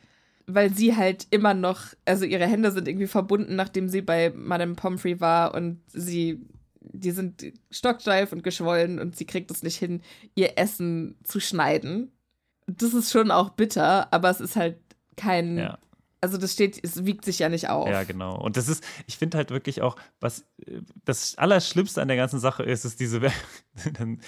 [0.46, 4.74] weil sie halt immer noch, also ihre Hände sind irgendwie verbunden, nachdem sie bei Madame
[4.74, 6.40] Pomfrey war und sie,
[6.80, 10.02] die sind stocksteif und geschwollen und sie kriegt es nicht hin,
[10.34, 12.12] ihr Essen zu schneiden.
[12.66, 14.78] Das ist schon auch bitter, aber es ist halt
[15.16, 15.78] kein, ja.
[16.20, 17.88] also das steht, es wiegt sich ja nicht auf.
[17.88, 18.40] Ja, genau.
[18.40, 22.40] Und das ist, ich finde halt wirklich auch, was äh, das Allerschlimmste an der ganzen
[22.40, 23.20] Sache ist, ist diese,
[23.98, 24.20] dann-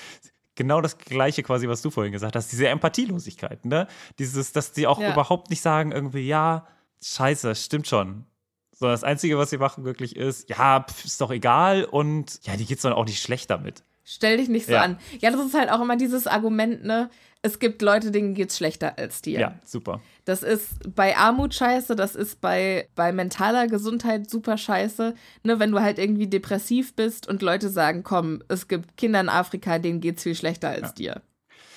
[0.55, 3.87] genau das Gleiche quasi, was du vorhin gesagt hast, diese Empathielosigkeit, ne?
[4.19, 5.13] Dieses, dass die auch Ja.
[5.13, 6.67] überhaupt nicht sagen, irgendwie, ja,
[7.03, 8.25] scheiße, stimmt schon.
[8.73, 12.57] So, das Einzige, was sie machen, wirklich ist, ja, pf, ist doch egal und ja,
[12.57, 13.85] die geht's dann auch nicht schlecht damit.
[14.05, 14.83] Stell dich nicht so Ja.
[14.83, 14.99] an.
[15.21, 17.09] Ja, das ist halt auch immer dieses Argument, ne?
[17.45, 19.39] Es gibt Leute, denen geht's schlechter als dir.
[19.39, 20.01] Ja, super.
[20.25, 25.15] Das ist bei Armut scheiße, das ist bei, bei mentaler Gesundheit super scheiße.
[25.43, 29.29] Ne, wenn du halt irgendwie depressiv bist und Leute sagen, komm, es gibt Kinder in
[29.29, 31.21] Afrika, denen geht's viel schlechter als dir.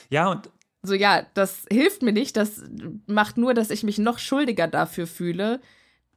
[0.10, 0.50] Ja, und
[0.84, 2.38] So, ja, das hilft mir nicht.
[2.38, 2.64] Das
[3.06, 5.60] macht nur, dass ich mich noch schuldiger dafür fühle,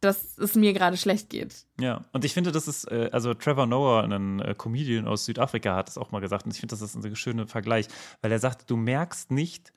[0.00, 1.66] dass es mir gerade schlecht geht.
[1.78, 5.76] Ja, und ich finde, das ist, äh, also Trevor Noah, ein äh, Comedian aus Südafrika,
[5.76, 6.46] hat es auch mal gesagt.
[6.46, 7.86] Und ich finde, das ist ein schöner Vergleich,
[8.22, 9.72] weil er sagt, du merkst nicht,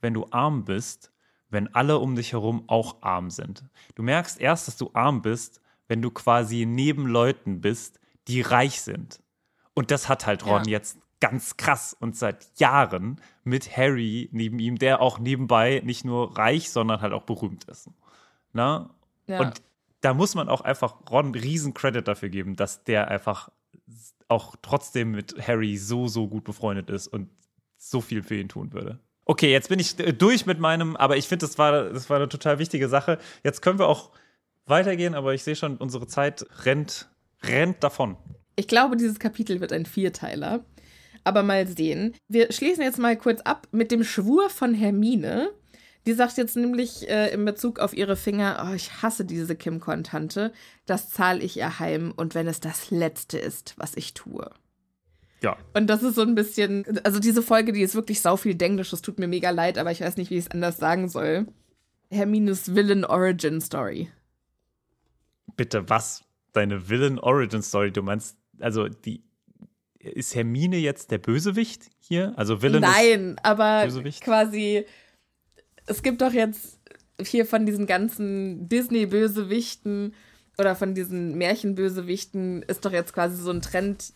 [0.00, 1.12] wenn du arm bist,
[1.48, 3.64] wenn alle um dich herum auch arm sind.
[3.94, 8.82] Du merkst erst, dass du arm bist, wenn du quasi neben Leuten bist, die reich
[8.82, 9.20] sind.
[9.74, 10.72] Und das hat halt Ron Ja.
[10.72, 16.36] jetzt ganz krass und seit Jahren mit Harry neben ihm, der auch nebenbei nicht nur
[16.36, 17.90] reich, sondern halt auch berühmt ist.
[18.52, 18.90] Na?
[19.26, 19.40] Ja.
[19.40, 19.62] Und
[20.00, 23.50] da muss man auch einfach Ron riesen Credit dafür geben, dass der einfach
[24.28, 27.30] auch trotzdem mit Harry so, so gut befreundet ist und
[27.76, 29.00] so viel für ihn tun würde.
[29.24, 32.16] Okay, jetzt bin ich äh, durch mit meinem, aber ich finde, das war, das war
[32.16, 33.18] eine total wichtige Sache.
[33.44, 34.10] Jetzt können wir auch
[34.66, 37.08] weitergehen, aber ich sehe schon, unsere Zeit rennt,
[37.42, 38.16] rennt davon.
[38.56, 40.64] Ich glaube, dieses Kapitel wird ein Vierteiler.
[41.24, 42.14] Aber mal sehen.
[42.28, 45.50] Wir schließen jetzt mal kurz ab mit dem Schwur von Hermine.
[46.06, 50.52] Die sagt jetzt nämlich äh, in Bezug auf ihre Finger, oh, ich hasse diese Kim-Kon-Tante.
[50.86, 54.50] Das zahle ich ihr heim und wenn es das Letzte ist, was ich tue.
[55.42, 55.56] Ja.
[55.74, 58.92] Und das ist so ein bisschen, also diese Folge, die ist wirklich sau viel Denglisch,
[58.92, 61.46] es tut mir mega leid, aber ich weiß nicht, wie ich es anders sagen soll.
[62.10, 64.10] Hermines Villain Origin Story.
[65.56, 66.24] Bitte, was?
[66.52, 67.92] Deine Villain Origin Story?
[67.92, 69.22] Du meinst, also die.
[69.98, 72.32] Ist Hermine jetzt der Bösewicht hier?
[72.36, 72.80] Also Villain.
[72.80, 74.22] Nein, aber Bösewicht?
[74.22, 74.86] quasi,
[75.88, 76.78] es gibt doch jetzt
[77.20, 80.14] hier von diesen ganzen Disney-Bösewichten
[80.56, 84.12] oder von diesen Märchenbösewichten ist doch jetzt quasi so ein Trend,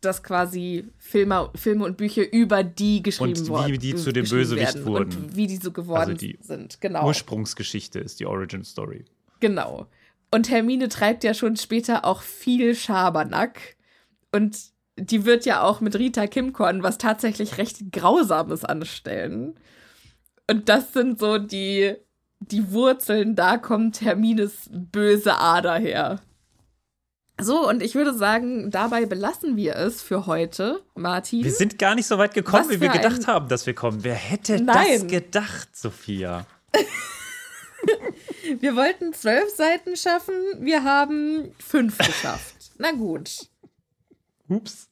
[0.00, 4.28] dass quasi Filme, Filme und Bücher über die geschrieben Und wie worden die zu dem
[4.28, 5.16] Bösewicht wurden.
[5.16, 6.80] Und wie die so geworden Also die sind.
[6.80, 7.06] Genau.
[7.06, 9.04] Ursprungsgeschichte ist die Origin Story.
[9.40, 9.86] Genau.
[10.30, 13.76] Und Hermine treibt ja schon später auch viel Schabernack.
[14.32, 14.58] Und
[14.98, 19.54] die wird ja auch mit Rita Kimkorn was tatsächlich recht Grausames anstellen.
[20.48, 21.94] Und das sind so die,
[22.40, 26.20] die Wurzeln, da kommt Hermines böse Ader her.
[27.40, 31.42] So, und ich würde sagen, dabei belassen wir es für heute, Martin.
[31.42, 33.74] Wir sind gar nicht so weit gekommen, wie wir für ein- gedacht haben, dass wir
[33.74, 34.04] kommen.
[34.04, 35.08] Wer hätte das Nein.
[35.08, 36.46] gedacht, Sophia?
[38.60, 42.54] Wir wollten zwölf Seiten schaffen, wir haben fünf geschafft.
[42.78, 43.48] Na gut.
[44.48, 44.88] Ups.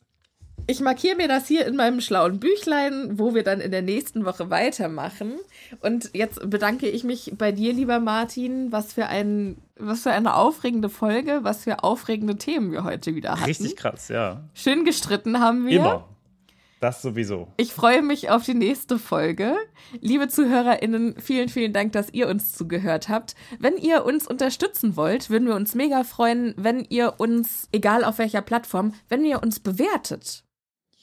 [0.70, 4.24] Ich markiere mir das hier in meinem schlauen Büchlein, wo wir dann in der nächsten
[4.24, 5.32] Woche weitermachen.
[5.80, 8.70] Und jetzt bedanke ich mich bei dir, lieber Martin.
[8.70, 13.32] Was für, ein, was für eine aufregende Folge, was für aufregende Themen wir heute wieder
[13.32, 13.46] hatten.
[13.46, 14.44] Richtig krass, ja.
[14.54, 15.80] Schön gestritten haben wir.
[15.80, 16.08] Immer.
[16.78, 17.48] Das sowieso.
[17.56, 19.56] Ich freue mich auf die nächste Folge.
[20.00, 23.34] Liebe ZuhörerInnen, vielen, vielen Dank, dass ihr uns zugehört habt.
[23.58, 28.18] Wenn ihr uns unterstützen wollt, würden wir uns mega freuen, wenn ihr uns, egal auf
[28.18, 30.44] welcher Plattform, wenn ihr uns bewertet.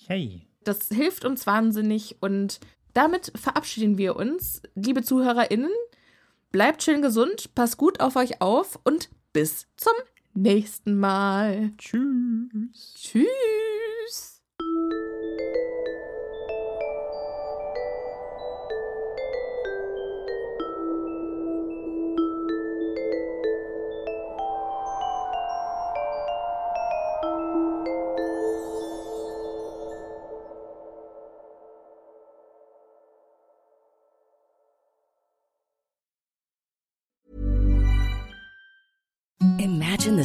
[0.08, 0.48] Hey.
[0.64, 2.62] Das hilft uns wahnsinnig und
[2.94, 4.62] damit verabschieden wir uns.
[4.74, 5.72] Liebe ZuhörerInnen,
[6.52, 9.94] bleibt schön gesund, passt gut auf euch auf und bis zum
[10.34, 11.72] nächsten Mal.
[11.78, 12.96] Tschüss.
[12.96, 13.67] Tschüss.